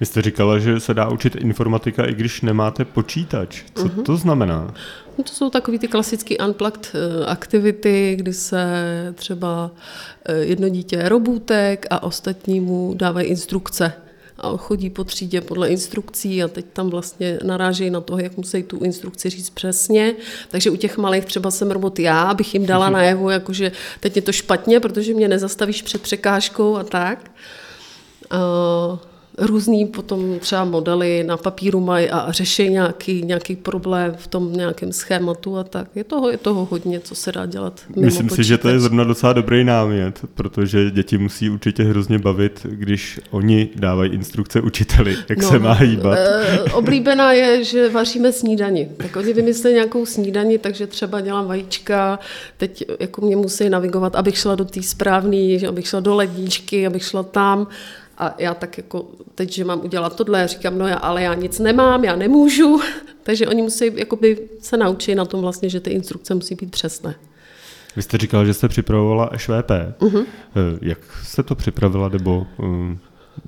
[0.00, 3.62] Vy jste říkala, že se dá učit informatika, i když nemáte počítač.
[3.74, 4.02] Co uh-huh.
[4.02, 4.74] to znamená?
[5.18, 8.64] No to jsou takové ty klasické unplugged eh, aktivity, kdy se
[9.14, 9.70] třeba
[10.24, 13.92] eh, jedno dítě je robůtek a ostatní mu dávají instrukce
[14.38, 18.62] a chodí po třídě podle instrukcí a teď tam vlastně narážejí na to, jak musí
[18.62, 20.14] tu instrukci říct přesně.
[20.48, 24.22] Takže u těch malých třeba jsem robot já, abych jim dala najevo, jakože teď je
[24.22, 27.30] to špatně, protože mě nezastavíš před překážkou a tak.
[28.32, 28.98] Uh,
[29.38, 34.92] různý potom třeba modely na papíru mají a řeší nějaký, nějaký problém v tom nějakém
[34.92, 35.88] schématu a tak.
[35.94, 37.80] Je toho, je toho hodně, co se dá dělat.
[37.88, 38.46] Mimo Myslím počítač.
[38.46, 43.20] si, že to je zrovna docela dobrý námět, protože děti musí určitě hrozně bavit, když
[43.30, 46.18] oni dávají instrukce učiteli, jak no, se má hýbat.
[46.18, 48.88] E, oblíbená je, že vaříme snídani.
[48.96, 52.18] Tak oni vymysleli nějakou snídani, takže třeba dělám vajíčka,
[52.56, 57.04] teď jako mě musí navigovat, abych šla do té správné, abych šla do ledničky, abych
[57.04, 57.66] šla tam
[58.18, 61.58] a já tak jako teď, že mám udělat tohle, říkám, no já, ale já nic
[61.58, 62.80] nemám, já nemůžu.
[63.22, 67.14] Takže oni musí jakoby se naučit na tom vlastně, že ty instrukce musí být přesné.
[67.96, 69.70] Vy jste říkal, že jste připravovala ŠVP.
[69.70, 70.12] Uh-huh.
[70.12, 70.26] Mhm.
[70.26, 72.98] Eh, jak jste to připravila, nebo um,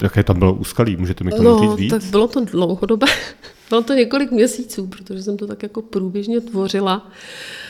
[0.02, 0.96] jaké tam bylo úskalí?
[0.96, 1.90] Můžete mi to no, říct víc?
[1.90, 3.07] tak bylo to dlouhodobé.
[3.68, 7.11] bylo to několik měsíců, protože jsem to tak jako průběžně tvořila.
[7.11, 7.67] Eh,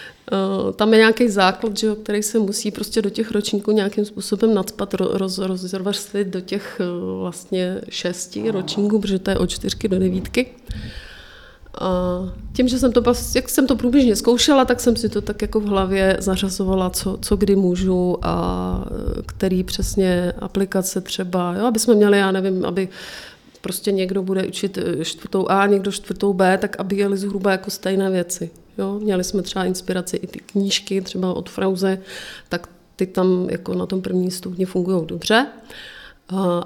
[0.77, 4.95] tam je nějaký základ, že, který se musí prostě do těch ročníků nějakým způsobem nadspat,
[4.95, 6.85] roz, rozvrstvit do těch eh,
[7.21, 10.47] vlastně šesti ročníků, protože to je od čtyřky do devítky.
[11.81, 12.21] A
[12.53, 13.03] tím, že jsem to,
[13.35, 17.19] jak jsem to průběžně zkoušela, tak jsem si to tak jako v hlavě zařazovala, co,
[17.23, 18.85] co kdy můžu a
[19.27, 22.89] který přesně aplikace třeba, jo, aby jsme měli, já nevím, aby
[23.61, 28.11] prostě někdo bude učit čtvrtou A, někdo čtvrtou B, tak aby jeli zhruba jako stejné
[28.11, 28.51] věci.
[28.79, 28.99] Jo?
[29.03, 31.99] Měli jsme třeba inspiraci i ty knížky, třeba od Frauze,
[32.49, 35.47] tak ty tam jako na tom prvním stupni fungují dobře.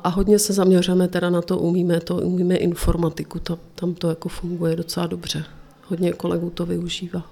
[0.05, 4.29] A hodně se zaměříme teda na to, umíme to, umíme informatiku, tam, tam to jako
[4.29, 5.45] funguje docela dobře.
[5.89, 7.23] Hodně kolegů to využívá.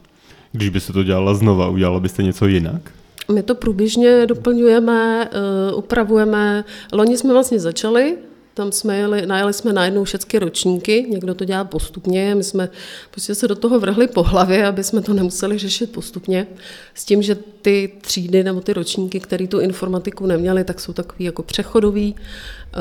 [0.52, 2.92] Když byste to dělala znova, udělala byste něco jinak?
[3.32, 6.64] My to průběžně doplňujeme, eh, upravujeme.
[6.92, 8.16] Loni jsme vlastně začali
[8.60, 12.68] tam jsme jeli, najeli jsme najednou všechny ročníky, někdo to dělá postupně, my jsme
[13.10, 16.46] prostě se do toho vrhli po hlavě, aby jsme to nemuseli řešit postupně,
[16.94, 21.24] s tím, že ty třídy nebo ty ročníky, které tu informatiku neměli, tak jsou takový
[21.24, 22.76] jako přechodový, eh,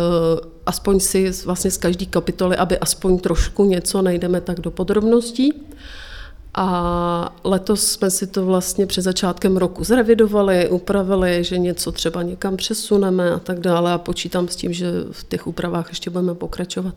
[0.65, 5.53] aspoň si vlastně z každé kapitoly, aby aspoň trošku něco najdeme tak do podrobností.
[6.61, 12.57] A letos jsme si to vlastně před začátkem roku zrevidovali, upravili, že něco třeba někam
[12.57, 16.95] přesuneme a tak dále a počítám s tím, že v těch úpravách ještě budeme pokračovat.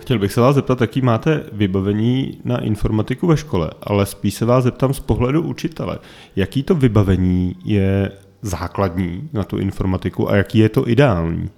[0.00, 4.44] Chtěl bych se vás zeptat, jaký máte vybavení na informatiku ve škole, ale spíš se
[4.44, 5.98] vás zeptám z pohledu učitele.
[6.36, 11.50] Jaký to vybavení je základní na tu informatiku a jaký je to ideální?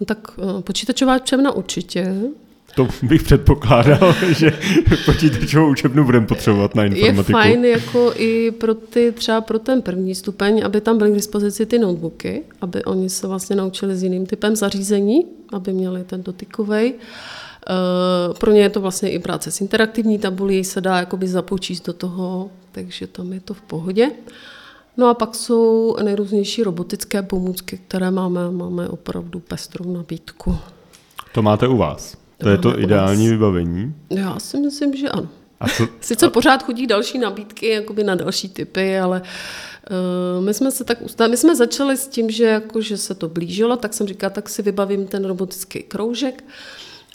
[0.00, 2.14] No tak eh, počítačová učebna určitě,
[2.78, 4.52] to bych předpokládal, že
[5.06, 7.38] počítačovou učebnu budeme potřebovat na informatiku.
[7.38, 11.14] Je fajn jako i pro ty, třeba pro ten první stupeň, aby tam byly k
[11.14, 16.22] dispozici ty notebooky, aby oni se vlastně naučili s jiným typem zařízení, aby měli ten
[16.22, 16.94] dotykový.
[16.94, 21.86] Eh, pro ně je to vlastně i práce s interaktivní tabulí, se dá jakoby započíst
[21.86, 24.10] do toho, takže tam je to v pohodě.
[24.96, 30.56] No a pak jsou nejrůznější robotické pomůcky, které máme, máme opravdu pestrou nabídku.
[31.32, 32.27] To máte u vás?
[32.38, 33.94] To je to ideální vybavení?
[34.10, 35.28] Já si myslím, že ano.
[35.60, 36.30] A co, Sice a...
[36.30, 39.22] pořád chodí další nabídky jakoby na další typy, ale
[40.40, 43.14] uh, my jsme se tak ustavili, my jsme začali s tím, že, jako, že se
[43.14, 46.44] to blížilo, tak jsem říkala, tak si vybavím ten robotický kroužek.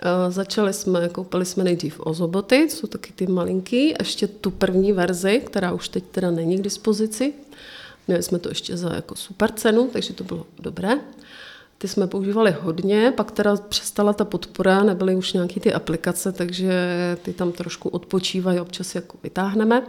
[0.06, 5.42] Uh, začali jsme, koupili jsme nejdřív ozoboty, jsou taky ty malinký, ještě tu první verzi,
[5.46, 7.34] která už teď teda není k dispozici.
[8.08, 11.00] Měli jsme to ještě za jako super cenu, takže to bylo dobré.
[11.78, 16.72] Ty jsme používali hodně, pak teda přestala ta podpora, nebyly už nějaké ty aplikace, takže
[17.22, 19.84] ty tam trošku odpočívají, občas jako vytáhneme.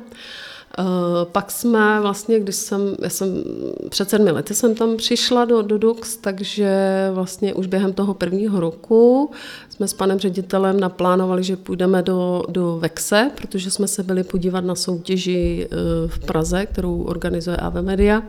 [0.79, 0.85] Eh,
[1.25, 3.45] pak jsme vlastně, když jsem, já jsem
[3.89, 6.71] před sedmi lety jsem tam přišla do, do Dux, takže
[7.13, 9.31] vlastně už během toho prvního roku
[9.69, 14.65] jsme s panem ředitelem naplánovali, že půjdeme do, do Vexe, protože jsme se byli podívat
[14.65, 15.77] na soutěži eh,
[16.09, 18.23] v Praze, kterou organizuje AV Media.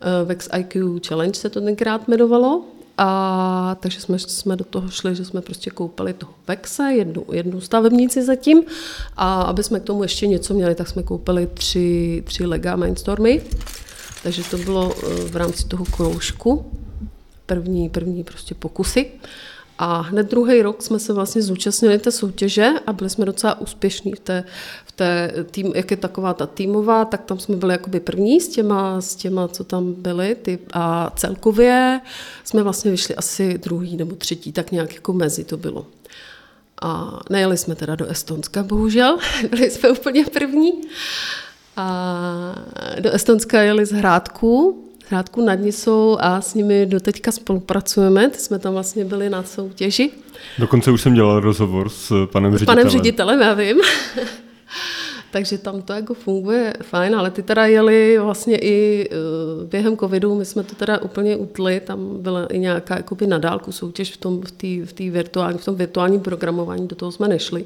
[0.00, 2.64] Eh, Vex IQ Challenge se to tenkrát jmenovalo.
[3.02, 7.60] A takže jsme, jsme do toho šli, že jsme prostě koupili toho Vexe, jednu, jednu
[7.60, 8.62] stavebnici zatím.
[9.16, 13.42] A aby jsme k tomu ještě něco měli, tak jsme koupili tři, tři Lega Mindstormy.
[14.22, 16.72] Takže to bylo eh, v rámci toho kroužku.
[17.46, 19.06] První, první prostě pokusy.
[19.82, 24.12] A hned druhý rok jsme se vlastně zúčastnili té soutěže a byli jsme docela úspěšní
[24.12, 24.44] v té,
[24.86, 28.48] v té tým, jak je taková ta týmová, tak tam jsme byli jakoby první s
[28.48, 30.34] těma, s těma co tam byli.
[30.34, 32.00] Ty, a celkově
[32.44, 35.86] jsme vlastně vyšli asi druhý nebo třetí, tak nějak jako mezi to bylo.
[36.82, 39.18] A nejeli jsme teda do Estonska, bohužel,
[39.50, 40.72] byli jsme úplně první.
[41.76, 42.54] A
[43.00, 48.30] do Estonska jeli z Hrádku, Hrádku nad Nisou a s nimi doteďka spolupracujeme.
[48.30, 50.10] Ty jsme tam vlastně byli na soutěži.
[50.58, 52.78] Dokonce už jsem dělal rozhovor s panem ředitelem.
[52.78, 53.76] S panem ředitelem, já vím.
[55.30, 59.14] Takže tam to jako funguje fajn, ale ty teda jeli vlastně i eh,
[59.66, 64.12] během covidu, my jsme to teda úplně utli, tam byla i nějaká jakoby nadálku soutěž
[64.12, 67.64] v tom, v, tý, v, tý virtuální, v tom virtuálním programování, do toho jsme nešli.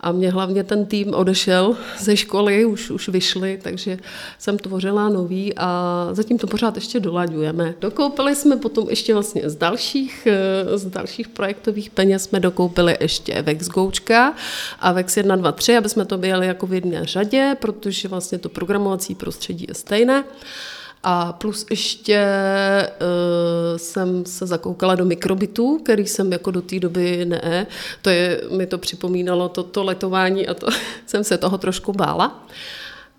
[0.00, 3.98] A mě hlavně ten tým odešel ze školy, už, už vyšli, takže
[4.38, 7.74] jsem tvořila nový a zatím to pořád ještě dolaďujeme.
[7.80, 13.42] Dokoupili jsme potom ještě vlastně z dalších, eh, z dalších projektových peněz jsme dokoupili ještě
[13.42, 14.34] Vex Goučka
[14.80, 18.38] a Vex 1, 2, 3, aby jsme to byli jako v jedné řadě, protože vlastně
[18.38, 20.24] to programovací prostředí je stejné.
[21.02, 22.26] A plus ještě
[23.00, 27.66] uh, jsem se zakoukala do mikrobitů, který jsem jako do té doby ne.
[28.02, 30.66] To je, mi to připomínalo to, to letování a to
[31.06, 32.46] jsem se toho trošku bála.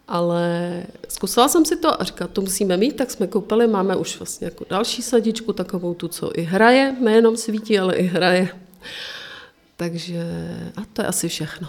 [0.08, 4.20] Ale zkusila jsem si to a říkala, to musíme mít, tak jsme koupili, máme už
[4.20, 8.50] vlastně jako další sadičku, takovou tu, co i hraje, nejenom svítí, ale i hraje.
[9.82, 10.26] Takže
[10.78, 11.68] a to je asi všechno.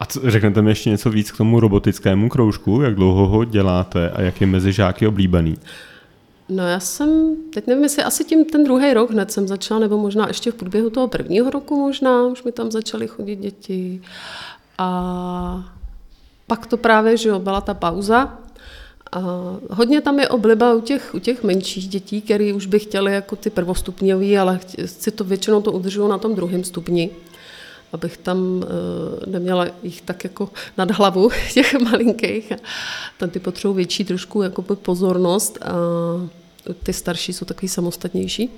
[0.00, 2.80] A co, řeknete mi ještě něco víc k tomu robotickému kroužku?
[2.82, 5.58] Jak dlouho ho děláte a jak je mezi žáky oblíbený?
[6.48, 9.98] No já jsem, teď nevím, jestli asi tím ten druhý rok hned jsem začala, nebo
[9.98, 14.00] možná ještě v průběhu toho prvního roku možná, už mi tam začaly chodit děti.
[14.78, 15.74] A
[16.46, 18.38] pak to právě, že jo, byla ta pauza.
[19.12, 19.20] A
[19.70, 23.36] hodně tam je obliba u těch, u těch menších dětí, které už by chtěli jako
[23.36, 27.10] ty prvostupňový, ale si to většinou to udržují na tom druhém stupni
[27.92, 28.62] abych tam uh,
[29.26, 32.52] neměla jich tak jako nad hlavu těch malinkých.
[33.18, 35.72] Tam ty potřebují větší trošku jako pozornost a
[36.82, 38.50] ty starší jsou takový samostatnější.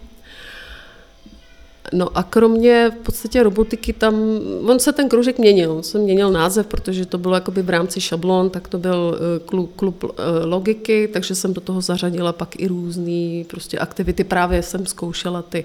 [1.93, 4.15] No a kromě v podstatě robotiky tam,
[4.67, 8.01] on se ten kroužek měnil, on se měnil název, protože to bylo jakoby v rámci
[8.01, 12.61] šablon, tak to byl eh, klub, klub eh, logiky, takže jsem do toho zařadila pak
[12.61, 15.65] i různé prostě aktivity, právě jsem zkoušela ty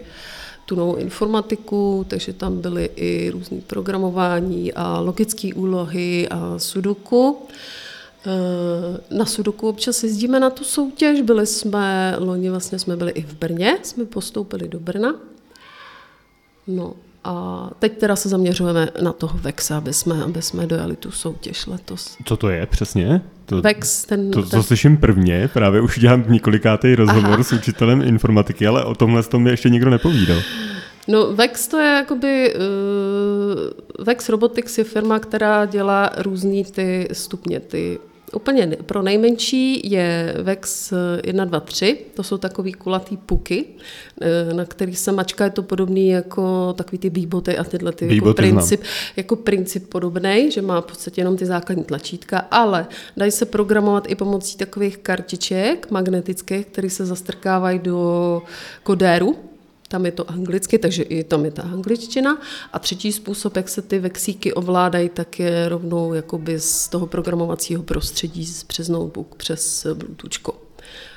[0.65, 7.37] tu novou informatiku, takže tam byly i různé programování a logické úlohy a sudoku.
[8.27, 13.21] Eh, na Sudoku občas jezdíme na tu soutěž, byli jsme, loni vlastně jsme byli i
[13.21, 15.15] v Brně, jsme postoupili do Brna.
[16.67, 16.93] No
[17.25, 21.67] a teď teda se zaměřujeme na toho Vexa, aby jsme, aby jsme dojeli tu soutěž
[21.67, 22.17] letos.
[22.25, 23.21] Co to je přesně?
[23.45, 24.31] To, Vex, ten...
[24.31, 24.63] To, to ten...
[24.63, 27.43] slyším prvně, právě už dělám několikátý rozhovor Aha.
[27.43, 30.37] s učitelem informatiky, ale o tomhle tom mi ještě nikdo nepovídal.
[31.07, 37.59] No Vex to je jakoby, uh, Vex Robotics je firma, která dělá různý ty stupně,
[37.59, 37.99] ty
[38.35, 40.93] Úplně pro nejmenší je VEX
[41.23, 43.65] 1, 2, 3, to jsou takový kulatý puky,
[44.21, 45.43] eh, na kterých se mačka.
[45.43, 48.81] Je to podobný jako takový ty výboty a tyhle ty jako princip,
[49.15, 54.11] jako princip podobný, že má v podstatě jenom ty základní tlačítka, ale dají se programovat
[54.11, 58.41] i pomocí takových kartiček magnetických, které se zastrkávají do
[58.83, 59.35] kodéru,
[59.95, 62.37] tam je to anglicky, takže i tam je ta angličtina.
[62.73, 67.83] A třetí způsob, jak se ty vexíky ovládají, tak je rovnou jakoby z toho programovacího
[67.83, 70.59] prostředí přes notebook, přes Bluetooth.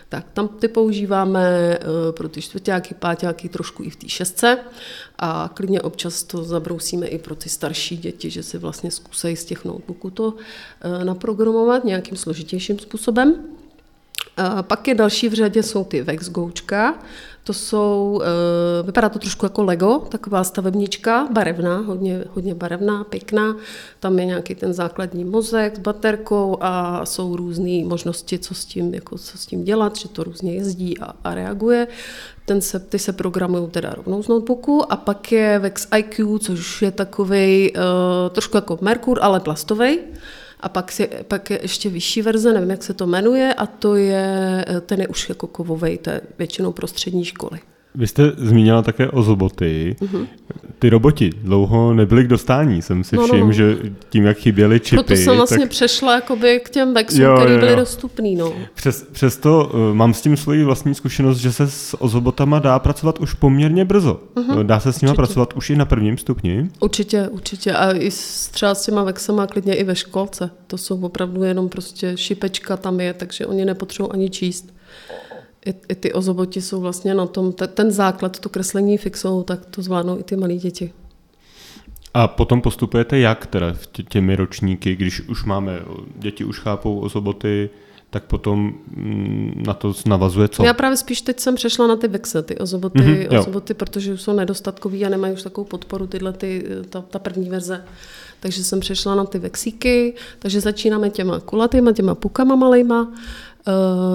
[0.08, 4.58] Tak tam ty používáme eh, pro ty čtvrtáky, páťáky, trošku i v té šestce
[5.18, 9.44] a klidně občas to zabrousíme i pro ty starší děti, že si vlastně zkusejí z
[9.44, 13.57] těch notebooků to eh, naprogramovat nějakým složitějším způsobem.
[14.62, 16.94] Pak je další v řadě, jsou ty Vexgoučka,
[17.48, 23.56] to jsou, eh, vypadá to trošku jako Lego, taková stavebnička, barevná, hodně, hodně barevná, pěkná.
[24.00, 28.94] Tam je nějaký ten základní mozek s baterkou a jsou různé možnosti, co s tím,
[28.94, 31.86] jako, co s tím dělat, že to různě jezdí a, a reaguje.
[32.44, 36.82] Ten se, ty se programují teda rovnou z notebooku a pak je Vex IQ, což
[36.82, 37.82] je takový uh,
[38.30, 39.98] trošku jako Merkur, ale plastový.
[40.60, 43.94] A pak, si, pak je ještě vyšší verze, nevím, jak se to jmenuje, a to
[43.94, 47.60] je, ten je už jako kovovej, to je většinou prostřední školy.
[47.98, 49.96] Vy jste zmínila také o roboty.
[50.00, 50.26] Uh-huh.
[50.78, 52.82] Ty roboti dlouho nebyly k dostání.
[52.82, 53.52] Jsem si no, všiml, no, no.
[53.52, 53.76] že
[54.08, 54.96] tím, jak chyběly čipy...
[54.96, 55.68] Proto jsem vlastně tak...
[55.68, 58.36] přešla jakoby k těm Vexům, které byly dostupný.
[58.36, 58.52] No.
[58.74, 63.18] Přes, přesto uh, mám s tím svoji vlastní zkušenost, že se s ozobotama dá pracovat
[63.18, 64.20] už poměrně brzo.
[64.34, 64.66] Uh-huh.
[64.66, 66.70] Dá se s nimi pracovat už i na prvním stupni?
[66.80, 67.72] Určitě, určitě.
[67.72, 70.50] A i s, třeba s těma Vexama klidně i ve školce.
[70.66, 74.78] To jsou opravdu jenom prostě šipečka tam je, takže oni nepotřebují ani číst
[75.66, 79.82] i, i ty ozoboti jsou vlastně na tom, ten základ, to kreslení fixou, tak to
[79.82, 80.92] zvládnou i ty malé děti.
[82.14, 85.80] A potom postupujete jak teda tě, těmi ročníky, když už máme,
[86.16, 87.70] děti už chápou ozoboty,
[88.10, 90.64] tak potom mm, na to navazuje co?
[90.64, 94.32] Já právě spíš teď jsem přešla na ty vexe, ty ozoboty, mm-hmm, ozoboty protože jsou
[94.32, 97.84] nedostatkový a nemají už takovou podporu tyhle ty, ta, ta první verze.
[98.40, 103.12] Takže jsem přešla na ty vexíky, takže začínáme těma kulatýma, těma pukama malejma,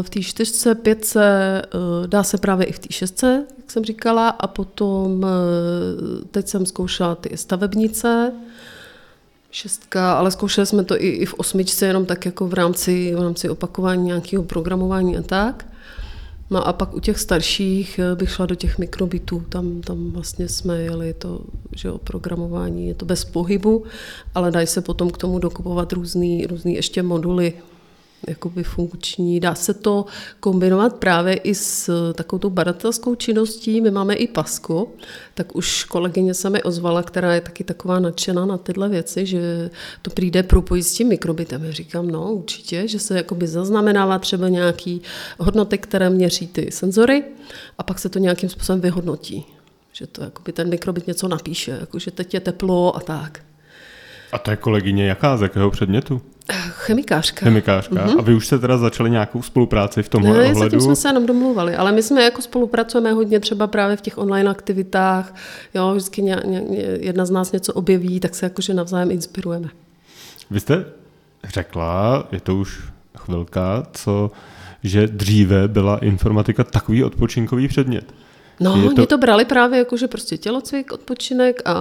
[0.01, 1.21] v té čtyřce, pětce,
[1.65, 6.47] eh, dá se právě i v té šestce, jak jsem říkala, a potom eh, teď
[6.47, 8.33] jsem zkoušela ty stavebnice,
[9.51, 13.21] šestka, ale zkoušeli jsme to i, i v osmičce, jenom tak jako v rámci, v
[13.21, 15.65] rámci opakování nějakého programování a tak.
[16.53, 20.47] No a pak u těch starších eh, bych šla do těch mikrobitů, tam, tam vlastně
[20.49, 21.41] jsme jeli to,
[21.75, 23.83] že o programování, je to bez pohybu,
[24.35, 27.53] ale dají se potom k tomu dokupovat různý, různý ještě moduly,
[28.27, 29.39] jakoby funkční.
[29.39, 30.05] Dá se to
[30.39, 33.81] kombinovat právě i s takovou tou badatelskou činností.
[33.81, 34.89] My máme i pasku,
[35.33, 39.69] tak už kolegyně se mi ozvala, která je taky taková nadšená na tyhle věci, že
[40.01, 41.63] to přijde propojit s tím mikrobitem.
[41.63, 45.01] Já říkám, no určitě, že se jakoby zaznamenává třeba nějaký
[45.39, 47.23] hodnoty, které měří ty senzory
[47.77, 49.45] a pak se to nějakým způsobem vyhodnotí.
[49.91, 53.39] Že to jakoby ten mikrobit něco napíše, jako že teď je teplo a tak.
[54.31, 56.21] A je kolegyně jaká, z jakého předmětu?
[56.51, 57.45] Chemikářka.
[57.45, 57.95] Chemikářka.
[57.95, 58.19] Mm-hmm.
[58.19, 60.59] A vy už jste teda začali nějakou spolupráci v tomhle ne, ohledu?
[60.59, 64.17] Zatím jsme se jenom domluvali, ale my jsme jako spolupracujeme hodně třeba právě v těch
[64.17, 65.35] online aktivitách.
[65.73, 66.61] Jo, vždycky ně, ně,
[66.99, 69.69] jedna z nás něco objeví, tak se jakože navzájem inspirujeme.
[70.51, 70.85] Vy jste
[71.43, 72.81] řekla, je to už
[73.17, 74.31] chvilka, co
[74.83, 78.13] že dříve byla informatika takový odpočinkový předmět.
[78.59, 78.87] No, to...
[78.87, 81.73] oni to brali právě jako, že prostě tělocvik, odpočinek a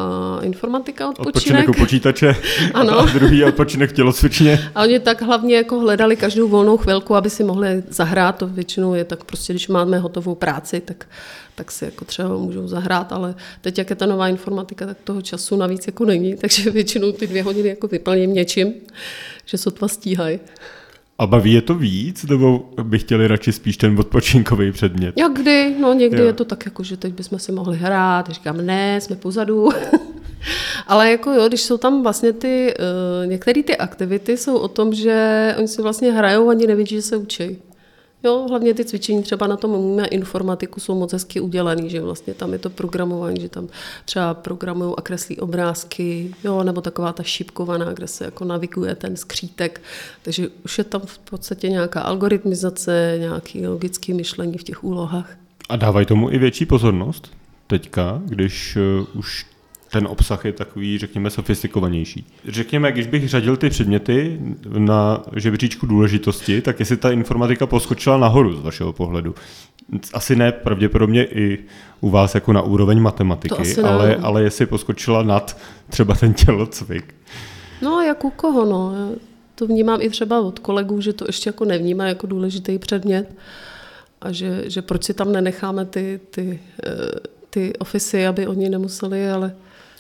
[0.43, 1.37] informatika, odpočinek.
[1.37, 2.37] Odpočinek u počítače
[2.75, 2.99] ano.
[2.99, 4.71] a druhý odpočinek tělocvičně.
[4.75, 8.37] A oni tak hlavně jako hledali každou volnou chvilku, aby si mohli zahrát.
[8.37, 11.07] To většinou je tak prostě, když máme hotovou práci, tak,
[11.55, 15.23] tak si jako třeba můžou zahrát, ale teď, jak je ta nová informatika, tak toho
[15.23, 18.73] času navíc jako není, takže většinou ty dvě hodiny jako vyplním něčím,
[19.47, 20.41] že sotva stíhají.
[21.23, 25.15] A baví je to víc, nebo by chtěli radši spíš ten odpočinkový předmět?
[25.17, 26.27] Jak kdy, no někdy jo.
[26.27, 29.69] je to tak, jako, že teď bychom si mohli hrát, říkám ne, jsme pozadu.
[30.87, 34.95] Ale jako jo, když jsou tam vlastně ty, uh, některé ty aktivity jsou o tom,
[34.95, 37.59] že oni si vlastně hrajou, ani nevidí, že se učí.
[38.25, 42.35] Jo, hlavně ty cvičení třeba na tom umíme informatiku jsou moc hezky udělaný, že vlastně
[42.35, 43.69] tam je to programování, že tam
[44.05, 49.17] třeba programují a kreslí obrázky, jo, nebo taková ta šipkovaná, kde se jako naviguje ten
[49.17, 49.83] skřítek.
[50.23, 55.37] Takže už je tam v podstatě nějaká algoritmizace, nějaký logický myšlení v těch úlohách.
[55.69, 57.31] A dávají tomu i větší pozornost
[57.67, 59.47] teďka, když uh, už
[59.93, 62.27] ten obsah je takový, řekněme, sofistikovanější.
[62.49, 64.41] Řekněme, když bych řadil ty předměty
[64.79, 69.35] na žebříčku důležitosti, tak jestli ta informatika poskočila nahoru z vašeho pohledu.
[70.13, 71.59] Asi ne, pravděpodobně i
[72.01, 75.57] u vás jako na úroveň matematiky, ale, ale jestli poskočila nad
[75.91, 77.15] třeba ten tělocvik.
[77.83, 78.95] No, jak u koho, no.
[78.97, 79.17] Já
[79.55, 83.35] to vnímám i třeba od kolegů, že to ještě jako nevnímá jako důležitý předmět
[84.21, 86.91] a že, že proč si tam nenecháme ty, ty, eh,
[87.51, 89.55] ty ofisy, aby oni nemuseli, ale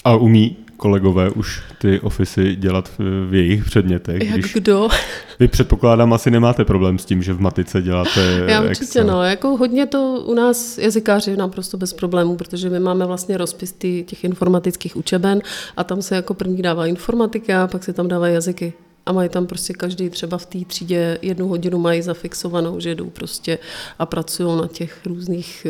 [0.05, 2.91] a umí kolegové už ty ofisy dělat
[3.29, 4.23] v, jejich předmětech?
[4.23, 4.89] Jak když kdo?
[5.41, 9.07] Vy předpokládám asi nemáte problém s tím, že v matice děláte Já určitě Excel.
[9.07, 13.73] no, jako hodně to u nás jazykáři naprosto bez problémů, protože my máme vlastně rozpis
[14.07, 15.41] těch informatických učeben
[15.77, 18.73] a tam se jako první dává informatika a pak se tam dává jazyky.
[19.07, 23.11] A mají tam prostě každý třeba v té třídě jednu hodinu mají zafixovanou, že jdou
[23.11, 23.59] prostě
[23.99, 25.67] a pracují na těch různých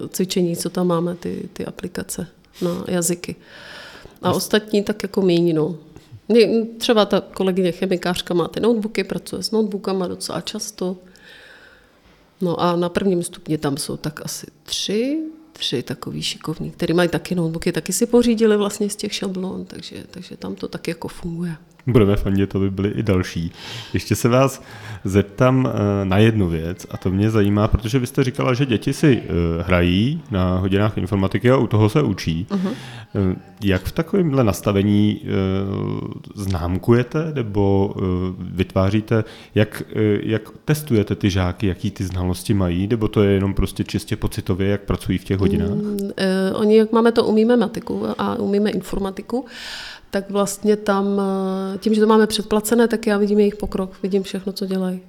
[0.00, 2.26] uh, cvičení, co tam máme, ty, ty aplikace
[2.62, 3.36] na jazyky.
[4.22, 5.78] A ostatní tak jako méně, no.
[6.78, 10.96] Třeba ta kolegyně chemikářka má ty notebooky, pracuje s notebookama docela často.
[12.40, 17.08] No a na prvním stupni tam jsou tak asi tři, tři takový šikovní, který mají
[17.08, 21.08] taky notebooky, taky si pořídili vlastně z těch šablon, takže, takže tam to tak jako
[21.08, 21.56] funguje.
[21.86, 23.52] Budeme fandit, to by byly i další.
[23.92, 24.62] Ještě se vás
[25.04, 28.92] zeptám eh, na jednu věc a to mě zajímá, protože vy jste říkala, že děti
[28.92, 32.46] si eh, hrají na hodinách informatiky a u toho se učí.
[32.50, 32.74] Uh-huh.
[33.62, 35.20] Jak v takovémhle nastavení
[36.34, 37.94] známkujete nebo
[38.38, 39.24] vytváříte,
[39.54, 39.82] jak,
[40.22, 44.68] jak testujete ty žáky, jaký ty znalosti mají, nebo to je jenom prostě čistě pocitově,
[44.68, 45.68] jak pracují v těch hodinách?
[45.68, 46.10] Mm,
[46.54, 49.46] oni, jak máme to, umíme matiku a umíme informatiku,
[50.10, 51.20] tak vlastně tam,
[51.74, 55.00] eh, tím, že to máme předplacené, tak já vidím jejich pokrok, vidím všechno, co dělají.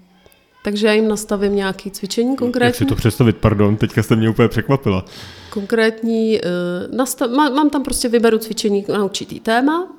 [0.64, 2.68] Takže já jim nastavím nějaké cvičení konkrétní.
[2.68, 5.06] Jak si to představit, pardon, teďka jste mě úplně překvapila.
[5.50, 9.90] Konkrétní, uh, nastav, má, mám tam prostě vyberu cvičení na určitý téma, uh,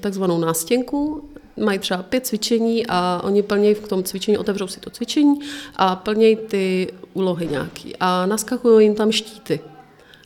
[0.00, 4.90] takzvanou nástěnku, mají třeba pět cvičení a oni plnějí v tom cvičení, otevřou si to
[4.90, 5.34] cvičení
[5.76, 7.96] a plnějí ty úlohy nějaký.
[8.00, 9.60] A naskakují jim tam štíty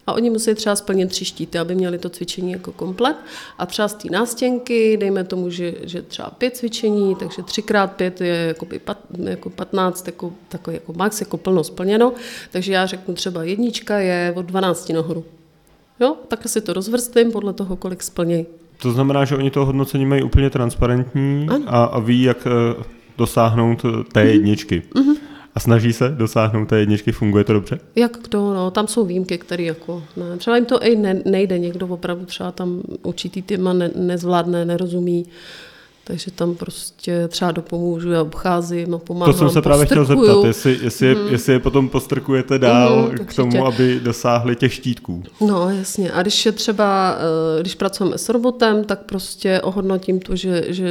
[0.08, 3.16] a oni musí třeba splnit tři štíty, aby měli to cvičení jako komplet.
[3.58, 8.20] A třeba z té nástěnky, dejme tomu, že, že třeba pět cvičení, takže třikrát pět
[8.20, 12.12] je jako, pat, jako 15, jako, takový jako max, jako plno splněno.
[12.50, 15.24] Takže já řeknu třeba jednička je od 12 nahoru.
[16.00, 18.46] Jo, takhle si to rozvrstvím podle toho, kolik splnějí.
[18.82, 22.84] To znamená, že oni to hodnocení mají úplně transparentní a, a ví, jak eh,
[23.18, 23.82] dosáhnout
[24.12, 24.32] té mhm.
[24.32, 24.82] jedničky.
[24.94, 25.16] Mm-hmm.
[25.58, 27.80] A snaží se dosáhnout té jedničky, funguje to dobře?
[27.96, 31.58] Jak to, no, tam jsou výjimky, které jako, ne, třeba jim to i ne, nejde,
[31.58, 35.26] někdo opravdu třeba tam určitý téma ne, nezvládne, nerozumí,
[36.08, 40.44] takže tam prostě třeba dopomůžu, já obcházím a pomáhám, To jsem se právě chtěl zeptat,
[40.46, 41.28] jestli, jestli, mm.
[41.28, 45.22] jestli je potom postrkujete dál mm, k tomu, aby dosáhli těch štítků.
[45.40, 47.18] No jasně, a když je třeba,
[47.58, 50.88] eh, když pracujeme s robotem, tak prostě ohodnotím to, že, že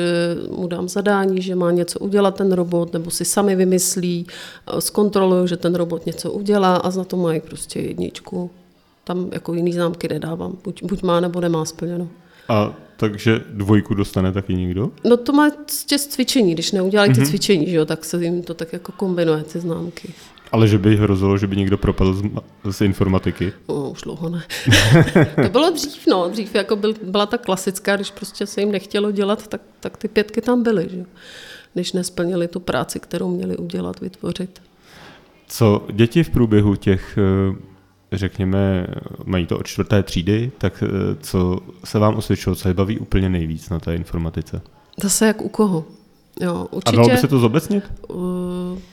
[0.52, 5.48] mu dám zadání, že má něco udělat ten robot, nebo si sami vymyslí, eh, zkontroluju,
[5.48, 8.50] že ten robot něco udělá a za to mají prostě jedničku.
[9.04, 12.08] Tam jako jiný známky nedávám, buď, buď má nebo nemá splněno.
[12.50, 14.92] A takže dvojku dostane taky někdo?
[15.04, 17.26] No to má z cvičení, když neudělají ty mm-hmm.
[17.26, 20.14] cvičení, že jo, tak se jim to tak jako kombinuje, ty známky.
[20.52, 22.24] Ale že by hrozilo, že by někdo propadl z,
[22.72, 23.54] z informatiky?
[23.70, 24.44] No, už dlouho ne.
[25.44, 26.30] to bylo dřív, no.
[26.30, 30.08] Dřív jako byl, byla ta klasická, když prostě se jim nechtělo dělat, tak, tak ty
[30.08, 31.06] pětky tam byly, že
[31.76, 34.62] Než nesplnili tu práci, kterou měli udělat, vytvořit.
[35.48, 37.56] Co děti v průběhu těch eh,
[38.12, 38.88] řekněme,
[39.26, 43.30] mají to od čtvrté třídy, tak eh, co se vám osvědčilo, co je baví úplně
[43.30, 44.62] nejvíc na té informatice?
[45.04, 45.86] Zase jak u koho.
[46.42, 46.98] Jo, určitě.
[46.98, 47.92] A dalo by se to zobecnit?
[48.08, 48.18] Uh,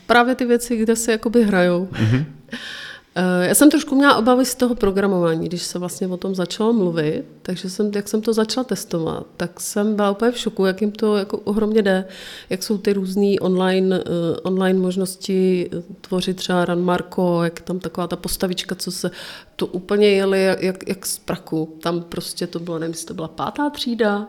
[0.07, 1.89] právě ty věci, kde se jakoby hrajou.
[1.93, 2.25] Mm-hmm.
[3.43, 7.25] Já jsem trošku měla obavy z toho programování, když se vlastně o tom začalo mluvit,
[7.43, 10.93] takže jsem, jak jsem to začala testovat, tak jsem byla úplně v šoku, jak jim
[10.93, 12.05] to jako ohromně jde,
[12.51, 14.05] jak jsou ty různé online, uh,
[14.43, 19.11] online možnosti tvořit třeba Run Marko, jak tam taková ta postavička, co se
[19.57, 21.79] to úplně jeli jak, jak, jak z praku.
[21.83, 24.29] Tam prostě to bylo, nevím, jestli to byla pátá třída,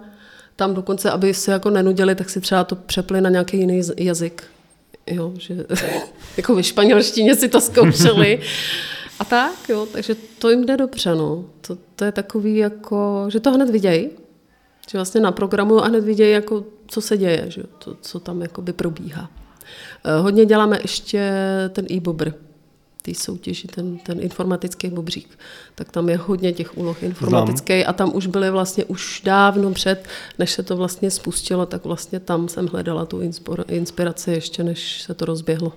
[0.55, 4.54] tam dokonce, aby se jako nenudili, tak si třeba to přepli na nějaký jiný jazyk.
[5.07, 5.65] Jo, že
[6.37, 8.41] jako ve španělštině si to zkoušeli.
[9.19, 11.45] A tak, jo, takže to jim jde dobře, no.
[11.61, 14.09] To, to je takový jako, že to hned vidějí,
[14.91, 18.41] že vlastně na programu a hned vidějí, jako, co se děje, že to, co tam
[18.41, 19.29] jakoby probíhá.
[20.03, 21.31] Eh, hodně děláme ještě
[21.69, 22.31] ten e-bobr,
[23.05, 25.29] té soutěži, ten, ten informatický bobřík.
[25.75, 30.07] Tak tam je hodně těch úloh informatických a tam už byly vlastně už dávno před,
[30.39, 33.21] než se to vlastně spustilo, tak vlastně tam jsem hledala tu
[33.67, 35.73] inspiraci ještě, než se to rozběhlo.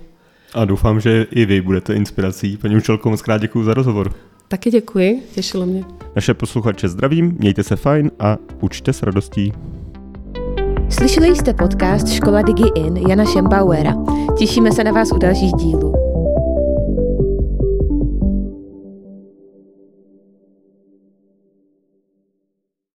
[0.54, 2.56] A doufám, že i vy budete inspirací.
[2.56, 4.14] Paní učitelko, moc krát děkuji za rozhovor.
[4.48, 5.84] Taky děkuji, těšilo mě.
[6.16, 9.52] Naše posluchače zdravím, mějte se fajn a učte s radostí.
[10.90, 13.94] Slyšeli jste podcast Škola Digi In Jana Šembauera.
[14.38, 16.07] Těšíme se na vás u dalších dílů.